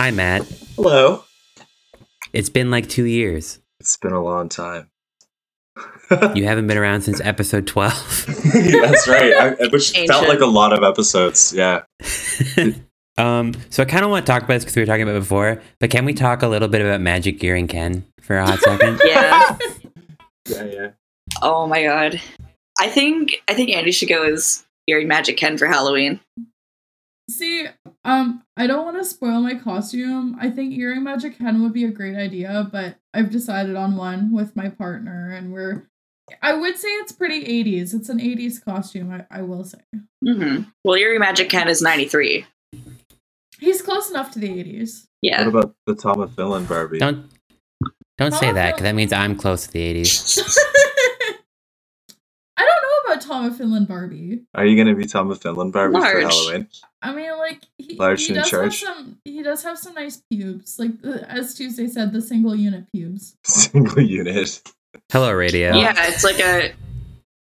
[0.00, 0.46] Hi, Matt.
[0.76, 1.24] Hello.
[2.32, 3.58] It's been like two years.
[3.80, 4.88] It's been a long time.
[6.34, 8.26] You haven't been around since episode 12.
[8.54, 9.34] That's right.
[9.34, 11.52] I, which felt like a lot of episodes.
[11.52, 11.82] Yeah.
[13.18, 15.16] um, so I kind of want to talk about this because we were talking about
[15.16, 18.38] it before, but can we talk a little bit about Magic Gear and Ken for
[18.38, 19.02] a hot second?
[19.04, 19.58] Yeah.
[20.48, 20.88] Yeah, yeah.
[21.42, 22.22] oh my god.
[22.80, 26.20] I think I think Andy should go as Earring Magic Ken for Halloween.
[27.28, 27.66] See,
[28.04, 30.36] um, I don't want to spoil my costume.
[30.40, 34.32] I think earring magic Ken would be a great idea, but I've decided on one
[34.32, 35.86] with my partner, and we're.
[36.42, 37.92] I would say it's pretty 80s.
[37.92, 39.80] It's an 80s costume, I, I will say.
[40.24, 42.46] hmm Well, Earring Magic Ken is 93.
[43.58, 45.06] He's close enough to the 80s.
[45.22, 45.40] Yeah.
[45.44, 47.00] What about the Tom of Finland Barbie?
[47.00, 47.28] Don't
[48.16, 50.38] don't say that because that means I'm close to the 80s.
[52.56, 54.40] I don't know about Tom of Finland Barbie.
[54.54, 56.66] Are you gonna be Tom of Finland Barbie for Halloween?
[57.00, 58.80] I mean, like he, Large he in does charge?
[58.82, 59.18] have some.
[59.24, 63.36] He does have some nice pubes, like the, as Tuesday said, the single unit pubes.
[63.44, 64.60] Single unit.
[65.12, 65.76] Hello, radio.
[65.76, 66.72] Yeah, it's like a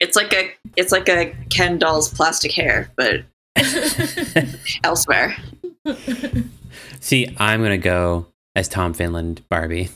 [0.02, 3.22] it's like a it's like a Ken doll's plastic hair, but
[4.84, 5.38] elsewhere.
[7.00, 9.90] See, I'm going to go as Tom Finland Barbie.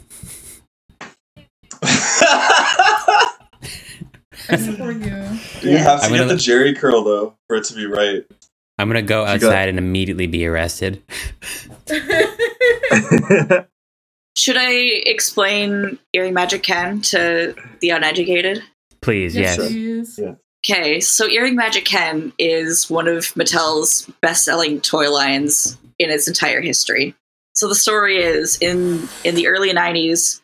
[4.51, 5.05] I support you.
[5.69, 8.23] you have to I'm get gonna- the Jerry curl though for it to be right.
[8.77, 11.03] I'm going to go She got- outside and immediately be arrested.
[14.37, 14.71] Should I
[15.05, 18.63] explain Earring Magic Ken to the uneducated?
[19.01, 19.55] Please, yes.
[19.55, 19.67] sure.
[19.67, 20.17] please.
[20.21, 20.35] Yeah.
[20.67, 26.61] Okay, so Earring Magic Ken is one of Mattel's best-selling toy lines in its entire
[26.61, 27.13] history.
[27.53, 30.41] So the story is in in the early 90s,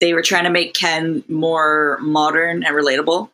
[0.00, 3.30] they were trying to make Ken more modern and relatable.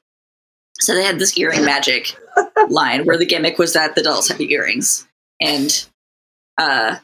[0.83, 2.17] So they had this earring magic
[2.69, 5.07] line where the gimmick was that the dolls had earrings.
[5.41, 5.87] And
[6.59, 6.97] uh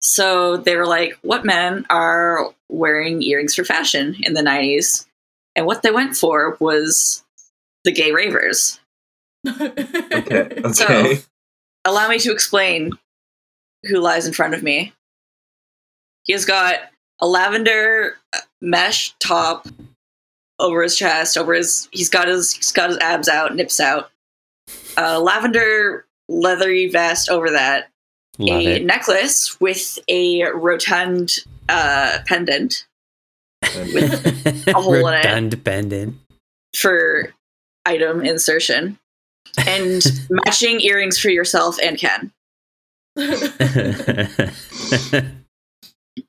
[0.00, 5.06] so they were like, what men are wearing earrings for fashion in the 90s?
[5.56, 7.24] And what they went for was
[7.84, 8.78] the gay ravers.
[9.46, 10.60] Okay.
[10.72, 11.22] So- Okay.
[11.84, 12.90] Allow me to explain
[13.84, 14.92] who lies in front of me.
[16.24, 16.80] He has got
[17.20, 19.68] a lavender uh, mesh top
[20.58, 24.10] over his chest, over his he's got his he's got his abs out, nips out.
[24.96, 27.88] A lavender leathery vest over that.
[28.38, 28.84] Love a it.
[28.84, 31.36] necklace with a rotund
[31.68, 32.86] uh, pendant
[33.74, 35.64] with a hole in it.
[35.64, 36.16] Pendant.
[36.76, 37.32] for
[37.86, 38.98] item insertion.
[39.66, 42.30] And matching earrings for yourself and Ken.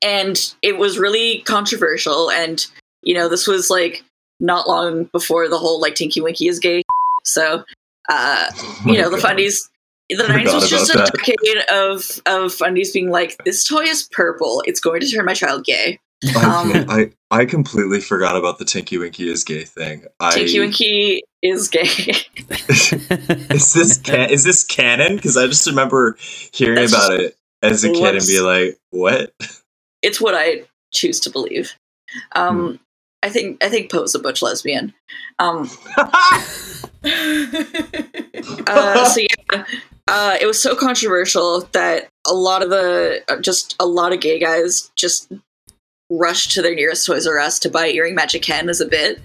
[0.02, 2.66] and it was really controversial and
[3.02, 4.02] you know this was like
[4.40, 6.82] not long before the whole like tinky winky is gay
[7.24, 7.64] so
[8.08, 9.68] uh Oh you know the fundies
[10.10, 11.12] the 90s was just a that.
[11.12, 15.34] decade of of fundies being like this toy is purple it's going to turn my
[15.34, 15.98] child gay
[16.36, 20.04] um, I, I completely forgot about the Tinky Winky is gay thing.
[20.18, 21.82] I, tinky winky is gay
[22.48, 25.14] is this can- is this canon?
[25.14, 26.16] Because I just remember
[26.52, 29.32] hearing That's about it as a kid and be like, "What?"
[30.02, 30.62] it's what i
[30.92, 31.74] choose to believe
[32.34, 32.76] um Hmm.
[33.22, 34.92] I think i think poe's a butch lesbian
[35.38, 35.68] um
[38.66, 39.64] uh, so yeah,
[40.08, 44.20] uh, it was so controversial that a lot of the uh, just a lot of
[44.20, 45.32] gay guys just
[46.10, 49.20] rushed to their nearest Toys R Us to buy Earring Magic Ken as a bit.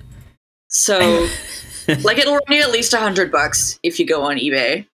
[0.69, 1.27] So,
[2.03, 4.85] like, it'll run you at least a hundred bucks if you go on eBay.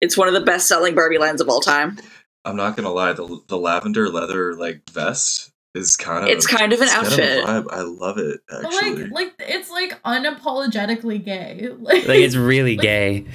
[0.00, 1.98] It's one of the best-selling Barbie lines of all time.
[2.44, 3.12] I'm not gonna lie.
[3.12, 7.06] The the lavender leather like vest is kind of It's kind of an it's kind
[7.06, 7.44] of outfit.
[7.44, 7.66] vibe.
[7.70, 9.04] I love it actually.
[9.04, 11.68] like, like it's like unapologetically gay.
[11.78, 13.26] Like, like it's really Like- gay.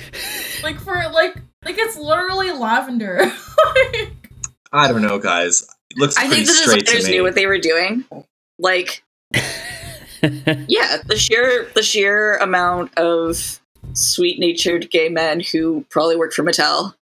[0.64, 3.32] like for like like it's literally lavender.
[3.94, 4.12] Like,
[4.74, 5.64] I don't know, guys.
[5.92, 7.12] It looks I pretty think the straight to designers me.
[7.14, 8.04] knew what they were doing.
[8.60, 9.04] Like,
[10.68, 13.60] yeah, the sheer the sheer amount of
[13.94, 16.94] sweet-natured gay men who probably work for Mattel.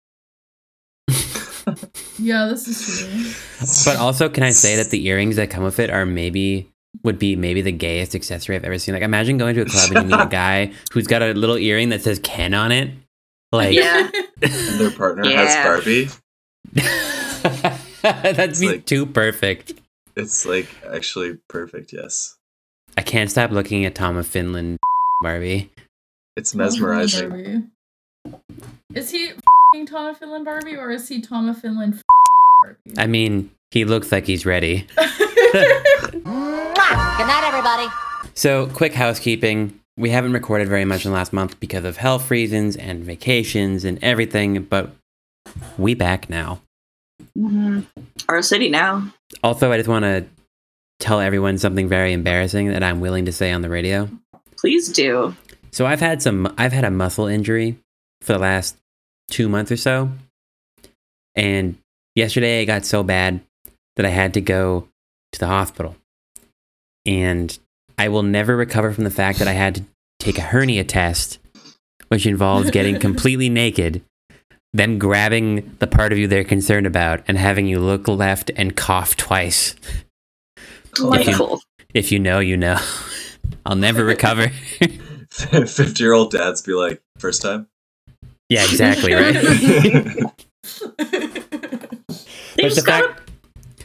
[2.23, 2.99] Yeah, this is
[3.85, 3.91] true.
[3.93, 6.69] but also, can I say that the earrings that come with it are maybe
[7.03, 8.93] would be maybe the gayest accessory I've ever seen.
[8.93, 11.57] Like, imagine going to a club and you meet a guy who's got a little
[11.57, 12.91] earring that says Ken on it.
[13.51, 14.09] Like, Yeah.
[14.13, 14.23] and
[14.79, 15.43] their partner Yeah.
[15.45, 16.09] has Barbie.
[18.01, 19.73] that'd be like- too perfect.
[20.15, 21.91] It's like actually perfect.
[21.93, 22.35] Yes,
[22.97, 24.77] I can't stop looking at Tom of Finland
[25.23, 25.71] Barbie.
[26.37, 27.29] it's mesmerizing.
[27.29, 27.63] Barbie.
[28.93, 32.12] Is he f***ing Tom of Finland Barbie or is he Tom of Finland f- Barbie?
[32.97, 34.87] I mean, he looks like he's ready.
[35.53, 37.87] Good night, everybody.
[38.33, 39.79] So, quick housekeeping.
[39.97, 43.83] We haven't recorded very much in the last month because of health reasons and vacations
[43.85, 44.91] and everything, but
[45.77, 46.61] we back now.
[47.37, 47.85] Mhm.
[48.27, 49.13] Our city now.
[49.43, 50.25] Also, I just want to
[50.99, 54.09] tell everyone something very embarrassing that I'm willing to say on the radio.
[54.57, 55.35] Please do.
[55.71, 57.77] So I've had some I've had a muscle injury
[58.21, 58.77] for the last
[59.31, 60.11] 2 months or so.
[61.35, 61.77] And
[62.15, 63.41] yesterday it got so bad
[63.95, 64.87] that I had to go
[65.31, 65.95] to the hospital.
[67.05, 67.57] And
[67.97, 69.83] I will never recover from the fact that I had to
[70.19, 71.39] take a hernia test
[72.13, 74.03] which involves getting completely naked,
[74.71, 78.77] then grabbing the part of you they're concerned about and having you look left and
[78.77, 79.75] cough twice.
[80.99, 81.61] Oh Delightful.
[81.93, 82.79] If you know, you know.
[83.65, 84.49] I'll never recover.
[85.31, 87.67] Fifty-year-old dads be like, first time.
[88.49, 89.35] yeah, exactly, right?
[92.55, 93.31] They But just the gotta fact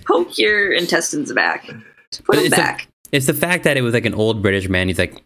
[0.05, 1.67] poke your intestines back.
[1.67, 2.89] Put But them it's a- back.
[3.13, 4.89] it's the fact that it was like an old British man.
[4.89, 5.23] He's like,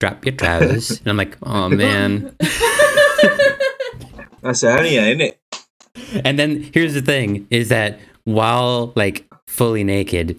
[0.00, 0.98] drop your trousers.
[0.98, 2.34] and I'm like, oh man.
[4.42, 5.38] That's a hernia, ain't it?
[6.24, 10.38] And then here's the thing is that while like fully naked,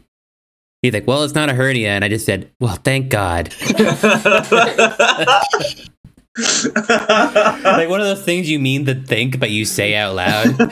[0.83, 1.89] he's like, well, it's not a hernia.
[1.89, 3.53] And I just said, well, thank God.
[6.75, 10.69] like one of those things you mean to think, but you say out loud.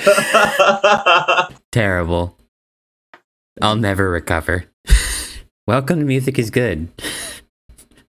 [1.71, 2.35] Terrible.
[3.61, 4.65] I'll never recover.
[5.67, 6.89] Welcome to Music is Good.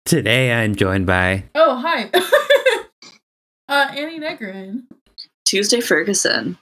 [0.04, 2.08] Today I'm joined by oh, hi.
[3.68, 4.84] uh, Annie Negrin.
[5.44, 6.56] Tuesday Ferguson.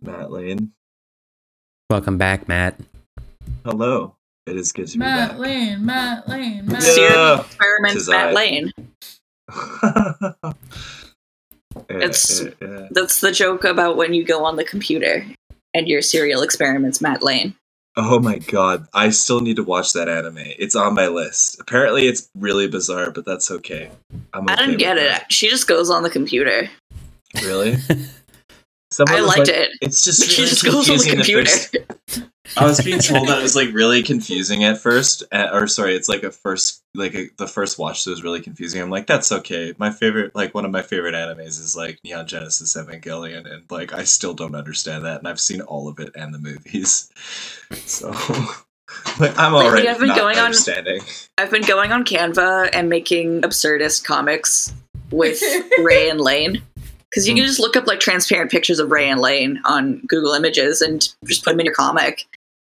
[0.00, 0.70] Matt Lane.
[1.90, 2.78] Welcome back, Matt.
[3.64, 4.14] Hello.
[4.46, 5.38] It is good to be Matt back.
[5.38, 7.42] Lane, Matt Lane, Matt Yeah.
[7.42, 8.72] Serial Matt Lane.
[11.88, 12.44] It's-.
[12.90, 15.26] That's the joke about when you go on the computer
[15.74, 17.54] and your serial experiments Matt Lane.
[17.96, 20.38] Oh my god, I still need to watch that anime.
[20.38, 21.60] It's on my list.
[21.60, 23.88] Apparently, it's really bizarre, but that's okay.
[24.32, 25.32] I'm I okay didn't get with it.
[25.32, 26.68] She just goes on the computer.
[27.42, 27.76] Really?
[28.94, 29.70] Someone I liked like, it.
[29.80, 32.30] It's just She really just goes on the computer.
[32.56, 35.96] I was being told that it was like really confusing at first, uh, or sorry,
[35.96, 38.80] it's like a first, like a, the first watch that was really confusing.
[38.80, 39.74] I'm like, that's okay.
[39.78, 43.92] My favorite, like one of my favorite animes is like Neon Genesis Evangelion, and like
[43.92, 47.10] I still don't understand that, and I've seen all of it and the movies,
[47.72, 48.10] so
[49.18, 51.00] like I'm already I've been not going on- understanding.
[51.36, 54.72] I've been going on Canva and making absurdist comics
[55.10, 55.42] with
[55.82, 56.62] Ray and Lane.
[57.14, 57.38] Because you hmm.
[57.38, 61.08] can just look up like transparent pictures of Ray and Lane on Google Images and
[61.24, 62.26] just put them in your comic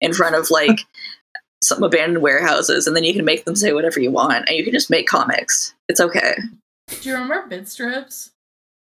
[0.01, 0.81] in front of like
[1.63, 4.65] some abandoned warehouses, and then you can make them say whatever you want, and you
[4.65, 5.73] can just make comics.
[5.89, 6.35] It's okay.
[6.89, 8.31] Do you remember Bitstrips?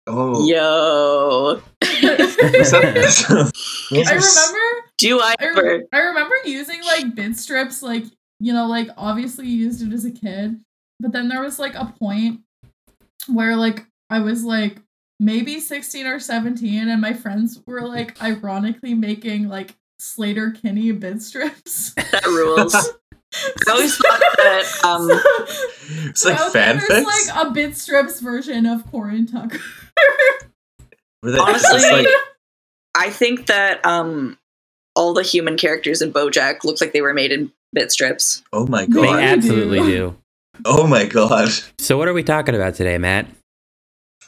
[0.06, 3.51] Oh, Yo, Is that-
[3.92, 8.06] I remember do I I, re- I remember using like Bitstrips, like
[8.40, 10.60] you know, like obviously used it as a kid,
[11.00, 12.42] but then there was like a point
[13.28, 14.78] where like I was like
[15.19, 21.94] maybe 16 or 17 and my friends were like ironically making like Slater Kinney Bitstrips.
[22.12, 22.74] That rules.
[23.68, 25.07] I always thought that um,
[26.10, 29.60] it's like So there was, like a Bitstrips version of Corin Tucker.
[31.24, 32.07] Honestly- like-
[32.98, 34.38] I think that um,
[34.95, 38.42] all the human characters in BoJack look like they were made in Bitstrips.
[38.51, 39.19] oh my They They god!
[39.24, 39.86] absolutely do.
[39.86, 40.18] do.
[40.65, 41.50] Oh my god!
[41.77, 43.27] So what are we talking about today, Matt?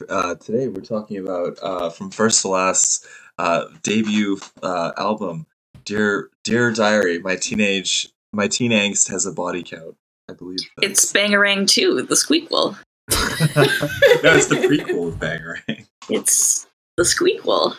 [0.08, 3.06] Uh, today we're talking about uh, from first to last
[3.38, 5.46] uh, debut uh, album,
[5.84, 9.94] "Dear Dear Diary." My teenage my teen angst has a body count.
[10.30, 12.76] I believe It's Bangarang 2, the Squeakquel.
[13.10, 15.86] no, it's the prequel of Bangarang.
[16.08, 16.66] It's
[16.96, 17.76] the Squeakquel.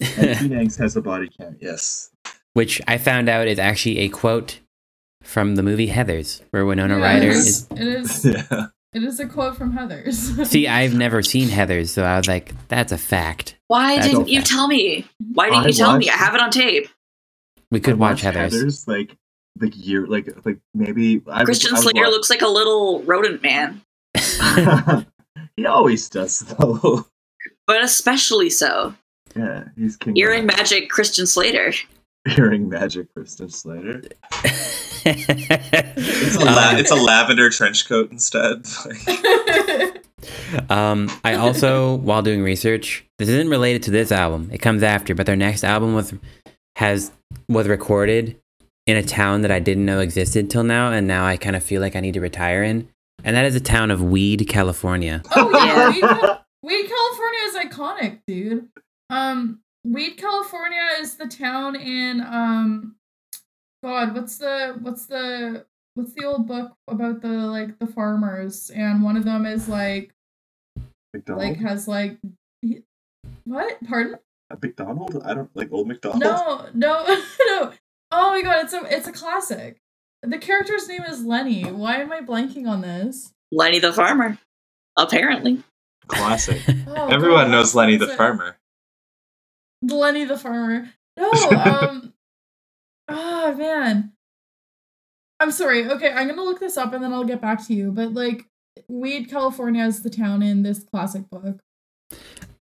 [0.00, 1.58] My teen angst has a body count.
[1.60, 2.10] Yes.
[2.52, 4.60] Which I found out is actually a quote
[5.22, 7.66] from the movie Heathers, where Winona Ryder Yes, is.
[7.70, 8.66] it is Yeah.
[8.94, 10.46] It is a quote from Heathers.
[10.46, 13.56] See, I've never seen Heathers, so I was like, that's a fact.
[13.66, 14.46] Why That's didn't you okay.
[14.46, 15.04] tell me?
[15.32, 16.08] Why didn't I you tell me?
[16.08, 16.88] I have it on tape.
[17.72, 18.86] We could I watch watched Heathers.
[18.86, 19.16] like
[19.60, 23.02] like year like like maybe I was- Christian I was Slater looks like a little
[23.02, 23.82] rodent man,
[25.56, 27.06] he always does though.
[27.66, 28.94] but especially so.
[29.36, 30.16] Yeah, he's king.
[30.16, 31.72] Earring of magic Christian Slater.
[32.36, 34.02] Earring magic, Christian Slater.
[35.04, 35.04] It's
[36.36, 38.66] a, la- um, it's a lavender trench coat instead.
[40.70, 44.48] um, I also, while doing research, this isn't related to this album.
[44.52, 46.14] It comes after, but their next album was
[46.76, 47.12] has
[47.48, 48.40] was recorded
[48.86, 51.62] in a town that I didn't know existed till now, and now I kind of
[51.62, 52.88] feel like I need to retire in,
[53.22, 55.22] and that is the town of Weed, California.
[55.36, 56.18] Oh yeah, Yeah.
[56.62, 58.68] Weed, Weed, California is iconic, dude.
[59.10, 62.96] Um, Weed, California is the town in um,
[63.82, 68.70] God, what's the what's the what's the old book about the like the farmers?
[68.70, 70.14] And one of them is like
[71.28, 72.18] like has like
[72.62, 72.82] he-
[73.44, 73.76] what?
[73.86, 74.18] Pardon?
[74.50, 75.22] A McDonald?
[75.24, 76.22] I don't like old McDonald.
[76.22, 77.04] No, no,
[77.46, 77.72] no.
[78.10, 79.76] Oh my god, it's a it's a classic.
[80.22, 81.64] The character's name is Lenny.
[81.64, 83.32] Why am I blanking on this?
[83.52, 84.38] Lenny the farmer.
[84.96, 85.62] Apparently.
[86.06, 86.60] Classic.
[86.86, 88.56] Oh, Everyone God, knows Lenny the farmer.
[89.90, 90.88] Lenny the farmer.
[91.16, 92.12] No, um
[93.08, 94.12] Oh man.
[95.40, 95.86] I'm sorry.
[95.90, 97.90] Okay, I'm gonna look this up and then I'll get back to you.
[97.92, 98.46] But like
[98.88, 101.58] Weed, California is the town in this classic book.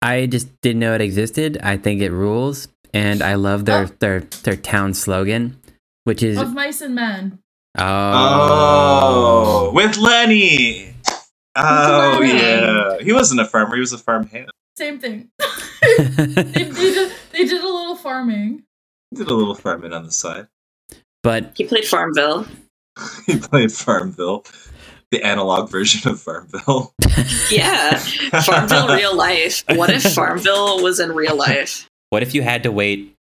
[0.01, 1.59] I just didn't know it existed.
[1.63, 3.91] I think it rules, and I love their Oh.
[3.99, 5.59] their their town slogan,
[6.05, 7.41] which is Of mice and men.
[7.77, 10.95] Oh, oh, with Lenny.
[11.57, 12.39] Oh Lenny.
[12.39, 13.75] yeah, he wasn't a farmer.
[13.75, 14.51] He was a farm hand.
[14.77, 15.31] Same thing.
[15.83, 15.97] they,
[16.45, 18.63] they, did, they did a little farming.
[19.15, 20.49] Did a little farming on the side.
[21.23, 22.47] but He played Farmville.
[23.27, 24.45] he played Farmville,
[25.11, 26.93] the analog version of Farmville.
[27.51, 27.97] Yeah.
[27.97, 29.65] Farmville real life.
[29.71, 31.89] What if Farmville was in real life?
[32.11, 33.15] what if you had to wait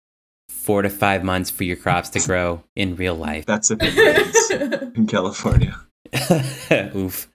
[0.50, 3.44] four to five months for your crops to grow in real life?
[3.46, 4.50] That's if it rains
[4.96, 5.80] in California.
[6.94, 7.28] Oof.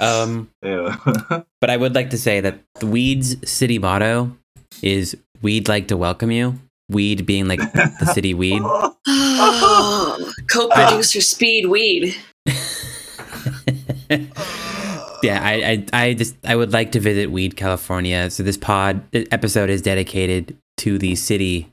[0.00, 4.36] Um, but I would like to say that the Weed's city motto
[4.82, 8.62] is "We'd like to welcome you." Weed being like the city weed.
[8.64, 12.14] Oh, co-producer Speed Weed.
[15.22, 18.30] yeah, I, I, I just I would like to visit Weed, California.
[18.30, 21.72] So this pod episode is dedicated to the city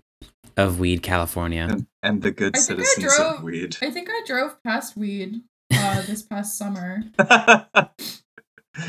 [0.57, 1.67] of Weed, California.
[1.69, 3.77] and, and the good I citizens drove- of weed.
[3.81, 5.41] I think I drove past Weed
[5.75, 7.03] uh, this past summer.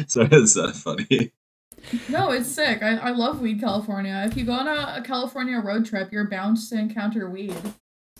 [0.07, 1.33] so is that funny?
[2.09, 2.83] No, it's sick.
[2.83, 4.25] I, I love Weed, California.
[4.27, 7.57] If you go on a, a California road trip, you're bound to encounter weed.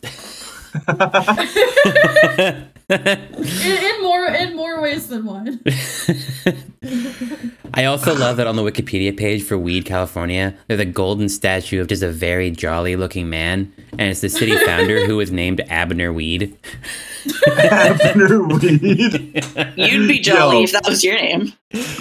[2.89, 2.99] in,
[3.65, 5.61] in more in more ways than one.
[7.75, 11.81] I also love that on the Wikipedia page for Weed, California, there's a golden statue
[11.81, 15.61] of just a very jolly looking man, and it's the city founder who was named
[15.69, 16.57] Abner Weed.
[17.57, 19.45] Abner Weed.
[19.77, 20.63] You'd be jolly Yo.
[20.65, 21.53] if that was your name.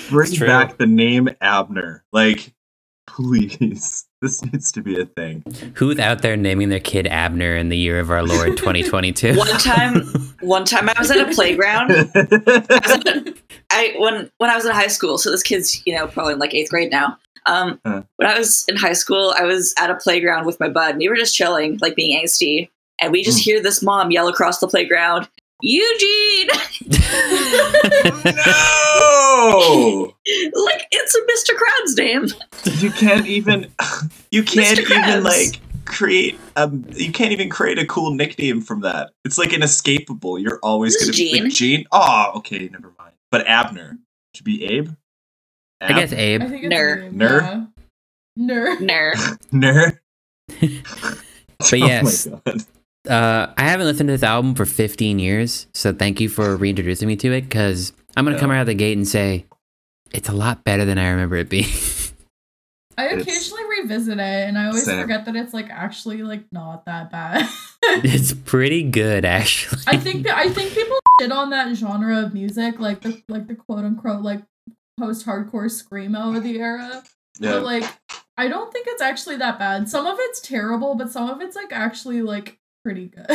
[0.10, 2.03] Bring back the name Abner.
[2.12, 2.53] Like,
[3.08, 4.06] please.
[4.24, 5.44] This needs to be a thing.
[5.75, 9.36] Who's out there naming their kid Abner in the year of our Lord 2022?
[9.38, 10.01] One time,
[10.39, 11.92] one time I was at a playground.
[13.70, 16.39] I when when I was in high school, so this kid's you know probably in
[16.39, 17.18] like eighth grade now.
[17.46, 18.03] Um, Huh.
[18.15, 21.00] when I was in high school, I was at a playground with my bud, and
[21.00, 22.70] we were just chilling, like being angsty,
[23.01, 23.44] and we just Mm.
[23.44, 25.27] hear this mom yell across the playground,
[25.65, 26.48] "Eugene!"
[28.25, 30.13] no!
[30.65, 31.55] like it's a Mr.
[31.58, 32.27] Krabs name.
[32.79, 33.72] You can't even.
[34.32, 36.39] You can't even like create.
[36.55, 39.12] Um, you can't even create a cool nickname from that.
[39.25, 40.38] It's like inescapable.
[40.39, 41.86] You're always This gonna is be like Gene.
[41.91, 43.13] Oh, okay, never mind.
[43.32, 43.98] But Abner
[44.36, 44.89] should be Abe.
[45.82, 46.41] I guess Abe.
[46.41, 47.10] think Ner.
[47.12, 47.67] Ner?
[48.38, 48.79] Ner.
[48.79, 49.13] Ner.
[49.51, 50.01] Ner.
[51.70, 52.27] But yes.
[52.27, 52.65] Oh my god.
[53.07, 57.07] Uh, I haven't listened to this album for 15 years, so thank you for reintroducing
[57.07, 58.57] me to it because I'm going to come Yeah.
[58.57, 59.45] out of the gate and say
[60.13, 61.65] it's a lot better than I remember it being.
[62.98, 65.01] I It's- occasionally revisit it, and I always Same.
[65.01, 67.50] forget that it's like actually like not that bad.
[67.83, 69.81] it's pretty good, actually.
[69.88, 73.48] I think that I think people shit on that genre of music, like the like
[73.48, 74.43] the quote unquote like
[75.00, 77.03] post hardcore screamo of the era.
[77.39, 77.53] Yeah.
[77.53, 77.83] But like
[78.38, 79.89] I don't think it's actually that bad.
[79.89, 83.25] Some of it's terrible, but some of it's like actually like pretty good.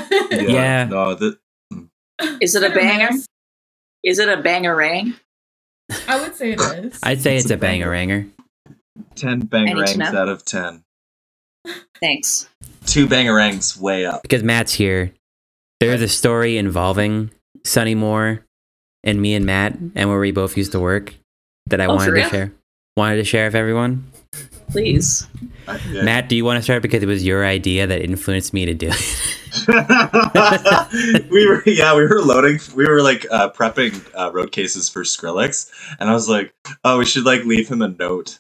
[0.51, 0.85] Yeah.
[0.85, 1.39] No, the,
[2.41, 3.09] Is it a banger?
[3.13, 3.27] miss.
[4.05, 5.15] Is it a bangerang?
[6.07, 6.99] I would say it is.
[7.03, 8.27] I'd say It's it's, a a banger ranger.
[9.15, 10.83] ten I need bangerangs out of ten.
[12.01, 12.49] Thanks.
[12.87, 14.23] Two bangerangs way up.
[14.23, 15.13] Because Matt's here.
[15.81, 17.31] There's a story involving
[17.65, 18.45] Sonny Moore
[19.05, 21.15] and me and Matt, and where we both used to work
[21.67, 22.53] that I Oh, wanted to share.
[22.97, 24.11] Wanted to share with everyone.
[24.71, 25.27] Please.
[25.91, 26.03] Yeah.
[26.03, 28.75] Matt, do you want to start because it was your idea that influenced me to
[28.75, 29.25] do it?
[31.31, 35.03] we were yeah we were loading we were like uh, prepping uh, road cases for
[35.03, 38.39] Skrillex and I was like oh we should like leave him a note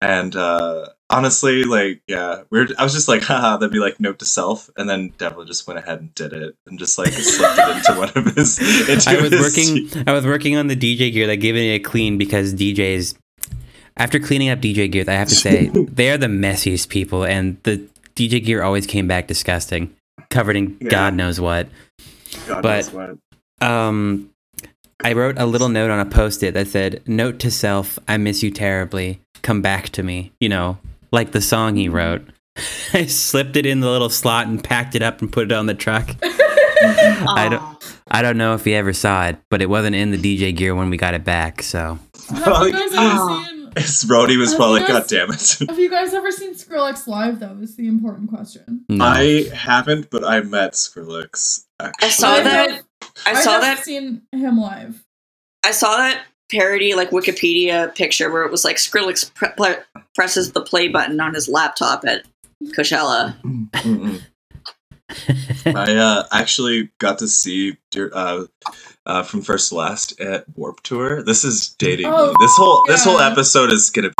[0.00, 4.00] and uh honestly like yeah we are I was just like haha that'd be like
[4.00, 7.12] note to self and then Devil just went ahead and did it and just like
[7.12, 10.04] slipped it into one of his into I was his- working.
[10.08, 13.14] I was working on the DJ gear, like giving it a clean because DJs.
[13.96, 17.56] After cleaning up DJ gear, I have to say they are the messiest people, and
[17.64, 19.94] the DJ gear always came back disgusting,
[20.30, 20.90] covered in Yeah.
[20.90, 21.68] God knows what.
[22.46, 23.18] God but- knows
[23.60, 23.66] what.
[23.68, 24.30] Um,
[25.04, 28.42] I wrote a little note on a post-it that said, "Note to self: I miss
[28.42, 29.20] you terribly.
[29.42, 30.78] Come back to me." You know,
[31.12, 32.22] like the song he wrote.
[32.92, 35.66] I slipped it in the little slot and packed it up and put it on
[35.66, 36.08] the truck.
[36.22, 37.72] I don't-
[38.14, 40.74] I don't know if he ever saw it, but it wasn't in the DJ gear
[40.74, 41.62] when we got it back.
[41.62, 43.46] So Have you guys ever Oh.
[43.76, 45.56] Seen His Brody was Have probably you God damn it.
[45.68, 47.40] Have you guys ever seen Skrillex live?
[47.40, 48.84] Though is the important question.
[48.88, 49.04] No.
[49.04, 51.64] I haven't, but I met Skrillex.
[51.80, 52.06] Actually.
[52.06, 52.70] I saw I that.
[52.70, 52.84] have-
[53.26, 53.84] I saw have that.
[53.84, 55.04] Seen him live.
[55.64, 59.82] I saw that parody like Wikipedia picture where it was like Skrillex pre- ple-
[60.14, 62.24] presses the play button on his laptop at
[62.76, 63.34] Coachella.
[65.66, 67.76] I uh, actually got to see
[68.12, 68.44] uh,
[69.06, 71.22] uh, from first to last at Warp Tour.
[71.22, 72.34] This is dating Oh, me.
[72.40, 74.14] This whole this whole episode is gonna be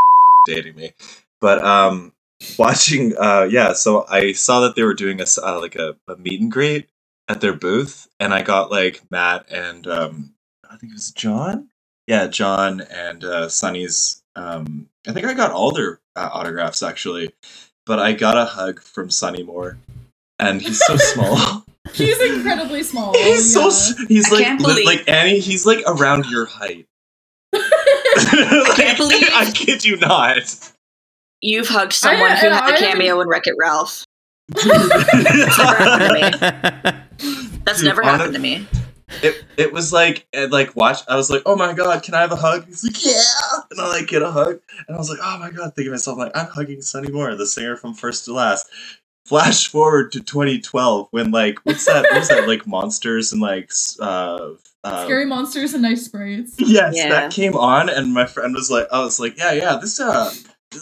[0.55, 0.93] dating me.
[1.41, 2.13] But um,
[2.59, 3.73] watching, uh, yeah.
[3.73, 6.89] So I saw that they were doing a uh, like a, a meet and greet
[7.29, 10.35] at their booth, and I got like Matt and um,
[10.69, 11.69] I think it was John.
[12.07, 14.23] Yeah, John and uh, Sonny's.
[14.35, 17.33] Um, I think I got all their uh, autographs actually,
[17.87, 19.79] but I got a hug from Sonny Moore,
[20.39, 21.65] and he's so small.
[21.95, 23.13] He's incredibly small.
[23.15, 23.67] he's so yeah.
[23.69, 25.39] s- he's I like li- like Annie.
[25.41, 26.87] He's like around your height.
[27.55, 30.39] I can't believe- I kid you not.
[31.41, 34.05] You've hugged someone I- who and had I a haven't- cameo in Wreck It Ralph.
[37.65, 38.67] That's Dude, never hon- happened to me.
[39.23, 42.21] it it was like and like watch I was like, oh my god, can I
[42.23, 42.67] have a hug?
[42.67, 45.51] He's like, yeah, and I like get a hug, and I was like, oh my
[45.51, 48.69] god, thinking to myself like, I'm hugging Sonny Moore, the singer from First to Last.
[49.25, 52.07] Flash forward to 2012 when like what's that?
[52.13, 54.51] what's that like monsters and like uh,
[54.85, 56.55] uh Scary monsters and nice sprites.
[56.59, 57.09] Yes, Yeah.
[57.09, 60.33] that came on, and my friend was like, I was like, yeah, yeah, this, uh,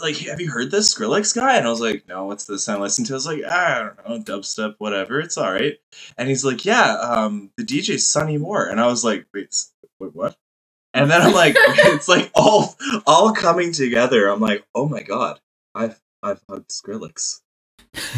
[0.03, 1.57] like, have you heard this Skrillex guy?
[1.57, 2.67] And I was like, no, what's this?
[2.69, 5.53] And I listened to it, I was like, I don't know, dubstep, whatever, it's all
[5.53, 5.77] right.
[6.17, 8.67] And he's like, yeah, um, the DJ's Sonny Moore.
[8.67, 9.55] And I was like, wait,
[9.99, 10.37] wait, what?
[10.95, 12.75] And then I'm like, it's like all,
[13.07, 14.29] all coming together.
[14.29, 15.41] I'm like, oh my god,
[15.75, 17.41] I've, I've hugged Skrillex.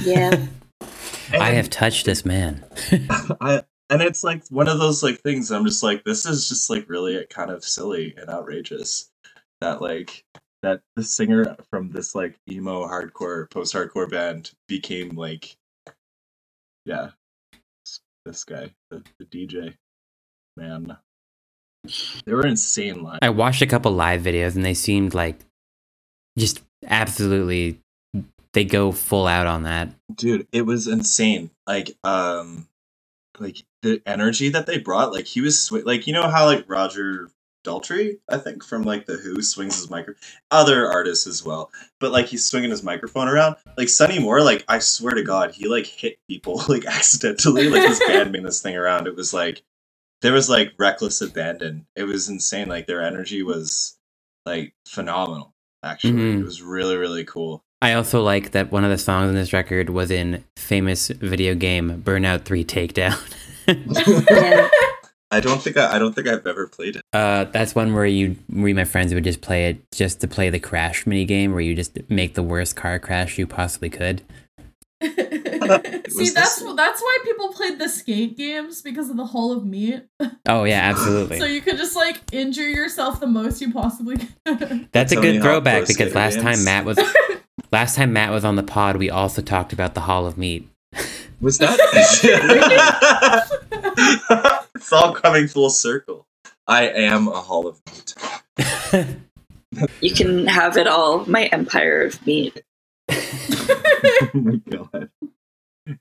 [0.02, 0.47] Yeah.
[1.33, 2.64] I have touched this man.
[3.41, 3.62] I
[3.93, 6.88] and it's like one of those like things I'm just like this is just like
[6.88, 9.11] really kind of silly and outrageous
[9.61, 10.25] that like
[10.62, 15.56] that the singer from this like emo hardcore post hardcore band became like
[16.87, 17.11] yeah
[18.25, 19.75] this guy the, the DJ
[20.56, 20.97] man
[22.25, 25.41] they were insane live I watched a couple live videos and they seemed like
[26.39, 27.81] just absolutely
[28.52, 29.88] they go full out on that.
[30.15, 31.50] dude it was insane.
[31.67, 32.69] Like um
[33.38, 36.65] like the energy that they brought like he was sw- like you know how like
[36.69, 37.30] roger
[37.65, 40.12] daltrey i think from like the who swings his micro
[40.50, 43.54] other artists as well but like he's swinging his microphone around.
[43.78, 47.88] Like sonny moore like i swear to god he like hit people like accidentally like
[47.88, 49.06] his band moving this thing around.
[49.06, 49.62] It was like
[50.23, 51.86] there was like reckless abandon.
[51.97, 52.69] It was insane.
[52.69, 53.97] Like their energy was
[54.45, 56.12] like phenomenal actually.
[56.15, 56.41] Mhm.
[56.41, 59.52] it was really really cool I also like that one of the songs on this
[59.52, 63.18] record was in famous video game Burnout 3 Takedown.
[65.32, 67.02] I don't think I, I don't think I've ever played it.
[67.12, 70.49] Uh, that's one where you, where my friends would just play it just to play
[70.50, 74.23] the crash mini game, where you just make the worst car crash you possibly could.
[75.02, 75.10] See,
[76.30, 80.02] that's this- that's why people played the skate games because of the Hall of Meat.
[80.47, 81.38] Oh yeah, absolutely.
[81.40, 84.88] So you could just like injure yourself the most you possibly can.
[84.92, 86.62] That's a So good throwback because skater last time.
[86.64, 86.99] Matt was
[87.73, 90.69] last time Matt was on the pod, we also talked about the Hall of Meat.
[91.41, 91.78] Was that?
[94.75, 96.26] it's all coming full circle.
[96.69, 98.15] I am a Hall of Meat.
[100.00, 101.25] You can have it all.
[101.26, 102.63] My empire of meat.
[103.11, 105.11] oh my god.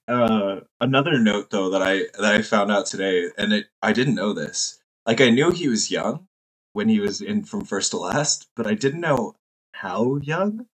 [0.07, 4.15] Uh, another note though that I that I found out today, and it I didn't
[4.15, 4.79] know this.
[5.05, 6.27] Like I knew he was young
[6.73, 9.35] when he was in from first to last, but I didn't know
[9.73, 10.67] how young.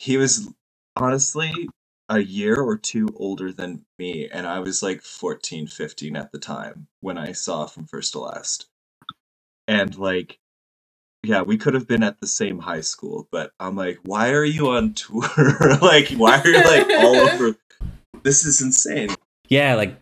[0.00, 0.48] He was
[0.96, 1.68] honestly
[2.08, 6.38] a year or two older than me, and I was like 14, 15 at the
[6.38, 8.66] time when I saw from first to last.
[9.68, 10.38] And like
[11.22, 14.44] yeah, we could have been at the same high school, but I'm like, why are
[14.44, 15.22] you on tour?
[15.82, 17.56] like, why are you like all over?
[18.22, 19.10] This is insane.
[19.50, 19.96] Yeah, like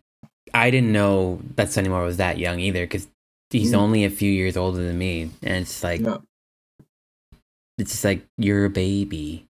[0.55, 3.09] I didn't know that Sonny Moore was that young either because
[3.51, 3.79] he's Mm.
[3.79, 6.19] only a few years older than me, and it's like Yeah.
[7.79, 9.48] it's just like you're a baby.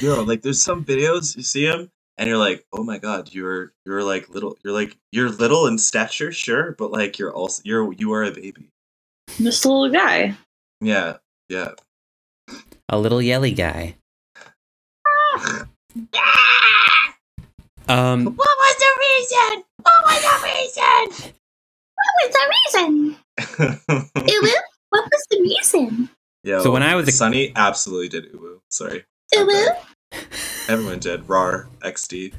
[0.00, 3.72] Yo, like, there's some videos you see him, and you're like, oh my god, you're
[3.84, 7.92] you're like little, you're like you're little in stature, sure, but like you're also you're
[7.94, 8.68] you are a baby.
[9.38, 10.34] This little guy.
[10.80, 11.16] Yeah,
[11.48, 11.72] yeah.
[12.88, 13.96] A little yelly guy.
[17.88, 19.64] Um, What was the reason?
[19.82, 21.32] What was the reason?
[21.96, 23.16] What was the reason?
[24.16, 24.52] Uwu?
[24.90, 26.08] What was the reason?
[26.44, 26.60] yeah.
[26.62, 28.60] So when I was a- Sonny absolutely did uwu.
[28.70, 29.76] Sorry, Uwu?
[30.68, 31.28] everyone did.
[31.28, 32.34] Rar XD.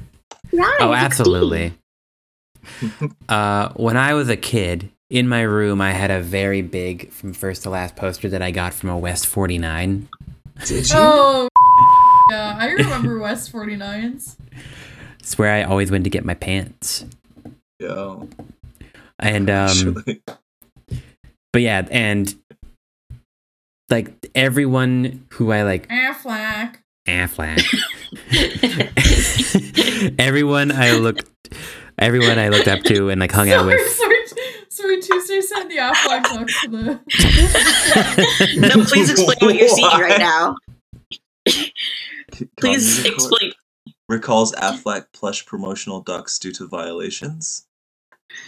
[0.52, 0.76] Right.
[0.80, 0.96] oh, XD.
[0.96, 1.74] absolutely.
[3.28, 7.34] uh, when I was a kid, in my room, I had a very big from
[7.34, 10.08] first to last poster that I got from a West 49.
[10.64, 10.96] Did you?
[10.96, 11.48] Oh,
[12.30, 14.36] yeah, I remember West 49s.
[15.20, 17.04] It's where I always went to get my pants.
[17.78, 18.26] Yo.
[19.18, 20.22] And um actually.
[21.52, 22.34] but yeah, and
[23.90, 26.76] like everyone who I like Aflac.
[27.06, 27.62] Aflac.
[30.18, 31.28] everyone I looked
[31.98, 33.90] everyone I looked up to and like hung out sorry, with.
[33.92, 34.16] sorry,
[34.68, 37.00] sorry, Tuesday sent the Aflac book to the.
[38.76, 40.56] no, please explain what you're seeing right now.
[42.58, 43.52] Please Comedy explain.
[44.08, 47.66] Recalls Aflac plush promotional ducks due to violations.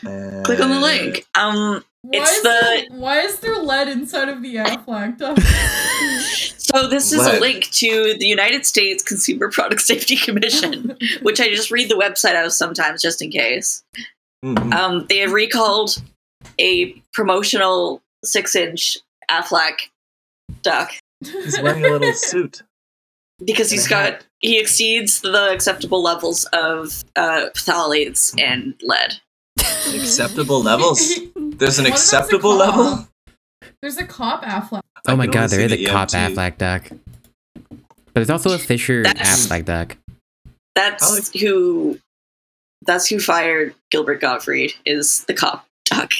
[0.02, 1.26] Click on the link.
[1.34, 2.48] Um, Why It's is the-
[2.88, 5.36] there, why is there lead inside of the Aflac duck?
[6.64, 11.48] so this is a link to the United States Consumer Product Safety Commission, which I
[11.48, 13.82] just read the website out of sometimes just in case.
[14.44, 14.72] Mhm.
[14.74, 15.96] Um, they have recalled
[16.58, 18.98] a promotional six-inch
[19.30, 19.88] Aflac
[20.62, 22.62] duck He's wearing a little suit.
[23.42, 24.26] because And he's a got hat.
[24.40, 29.14] he exceeds the acceptable levels of uh, phthalates and lead.
[29.94, 31.14] Acceptable levels.
[31.34, 33.08] There's an What if it's a acceptable level.
[33.80, 34.80] There's a cop Aflac.
[35.06, 36.34] Oh I Oh my god, only there is see a the cop EMT.
[36.34, 36.88] Aflac duck.
[37.54, 39.96] But there's also a Fisher That's- Aflac duck.
[40.74, 41.98] That's like- who.
[42.86, 44.72] That's who fired Gilbert Gottfried.
[44.84, 46.12] Is the cop duck?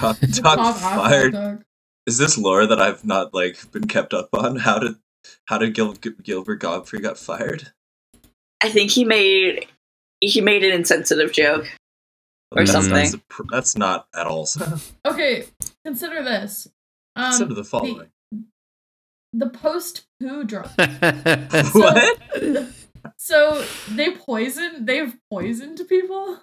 [0.00, 1.32] God, The Doc cop Aflac fired.
[1.32, 1.58] duck.
[2.06, 4.56] Is this lore that I've not like been kept up on?
[4.56, 4.94] How did
[5.46, 7.72] how did Gil- Gilbert Gottfried got fired?
[8.62, 9.66] I think he made
[10.20, 11.66] he made an insensitive joke.
[12.52, 12.92] Or That's- something.
[12.94, 14.46] That's, a pr- that's not at all.
[14.46, 15.46] so- Okay,
[15.84, 16.68] consider this.
[17.16, 18.10] Consider Um, the following.
[19.32, 20.70] the post poo drop.
[21.74, 22.18] what?
[23.18, 24.84] So they poison.
[24.84, 26.40] They've poisoned people.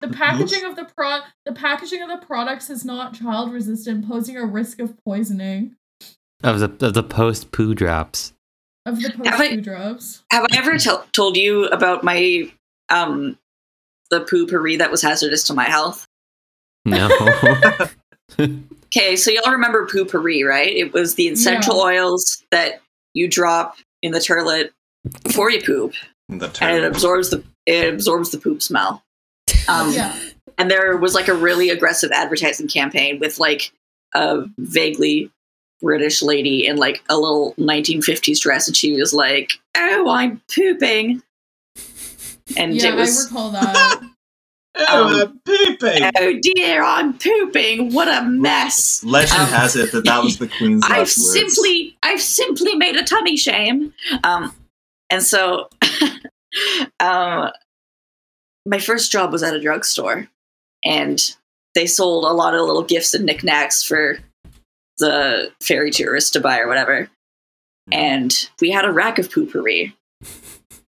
[0.00, 4.36] The packaging of the pro the packaging of the products is not child resistant, posing
[4.36, 5.76] a risk of poisoning
[6.42, 8.32] of the of the post poo drops.
[8.84, 10.22] of the Have post I- poo drops.
[10.30, 12.52] Have I ever tell told you about my
[12.90, 13.38] um
[14.10, 16.06] the Poo-Pourri that was hazardous to my health?
[16.84, 17.08] No.
[18.96, 20.72] Okay, so y'all remember Poo-Pourri, right?
[20.72, 22.80] It was the essential oils that
[23.12, 24.72] you drop in the toilet
[25.22, 25.94] before you poop,
[26.28, 29.02] The and it absorbs the it absorbs the poop smell.
[29.68, 30.18] Um, yeah.
[30.58, 33.72] and there was like a really aggressive advertising campaign with like
[34.14, 35.30] a vaguely
[35.82, 41.22] British lady in like a little 1950s dress, and she was like, "Oh, I'm pooping,"
[42.56, 44.00] and yeah, it was, I recall that.
[44.76, 46.10] Oh, um, I'm peeping.
[46.16, 47.92] "Oh dear, I'm pooping.
[47.92, 51.32] What a mess." Legend um, has it that that was the Queen's last I've words.
[51.32, 53.94] simply, I've simply made a tummy shame.
[54.24, 54.52] Um,
[55.10, 55.68] and so,
[57.00, 57.50] um,
[58.66, 60.28] my first job was at a drugstore,
[60.84, 61.20] and
[61.74, 64.18] they sold a lot of little gifts and knickknacks for
[64.98, 67.08] the fairy tourists to buy or whatever.
[67.92, 69.94] And we had a rack of Poo-Pourri,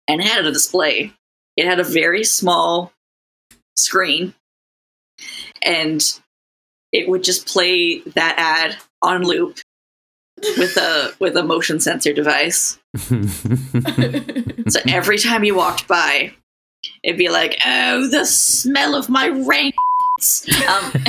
[0.07, 1.11] and it had a display.
[1.57, 2.93] It had a very small
[3.75, 4.33] screen,
[5.61, 6.03] and
[6.91, 9.59] it would just play that ad on loop
[10.57, 12.77] with a with a motion sensor device.
[14.69, 16.33] So every time you walked by,
[17.03, 19.73] it'd be like, "Oh, the smell of my rain."
[20.67, 20.91] Um,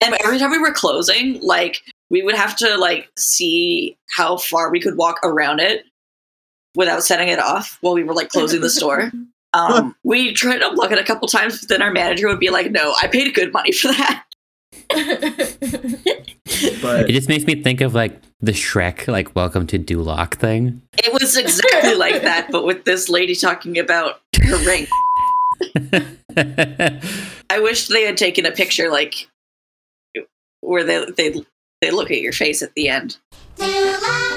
[0.00, 4.70] and every time we were closing, like we would have to like see how far
[4.70, 5.84] we could walk around it
[6.76, 9.10] without setting it off while we were like closing the store.
[9.54, 12.50] Um, we tried to unlock it a couple times, but then our manager would be
[12.50, 14.24] like, "No, I paid good money for that."
[16.80, 20.82] But it just makes me think of like the Shrek like welcome to Duloc thing.
[20.98, 24.86] It was exactly like that, but with this lady talking about her ring.
[27.50, 29.28] I wish they had taken a picture like
[30.60, 31.44] where they they
[31.80, 33.18] they look at your face at the end.
[33.56, 34.31] Do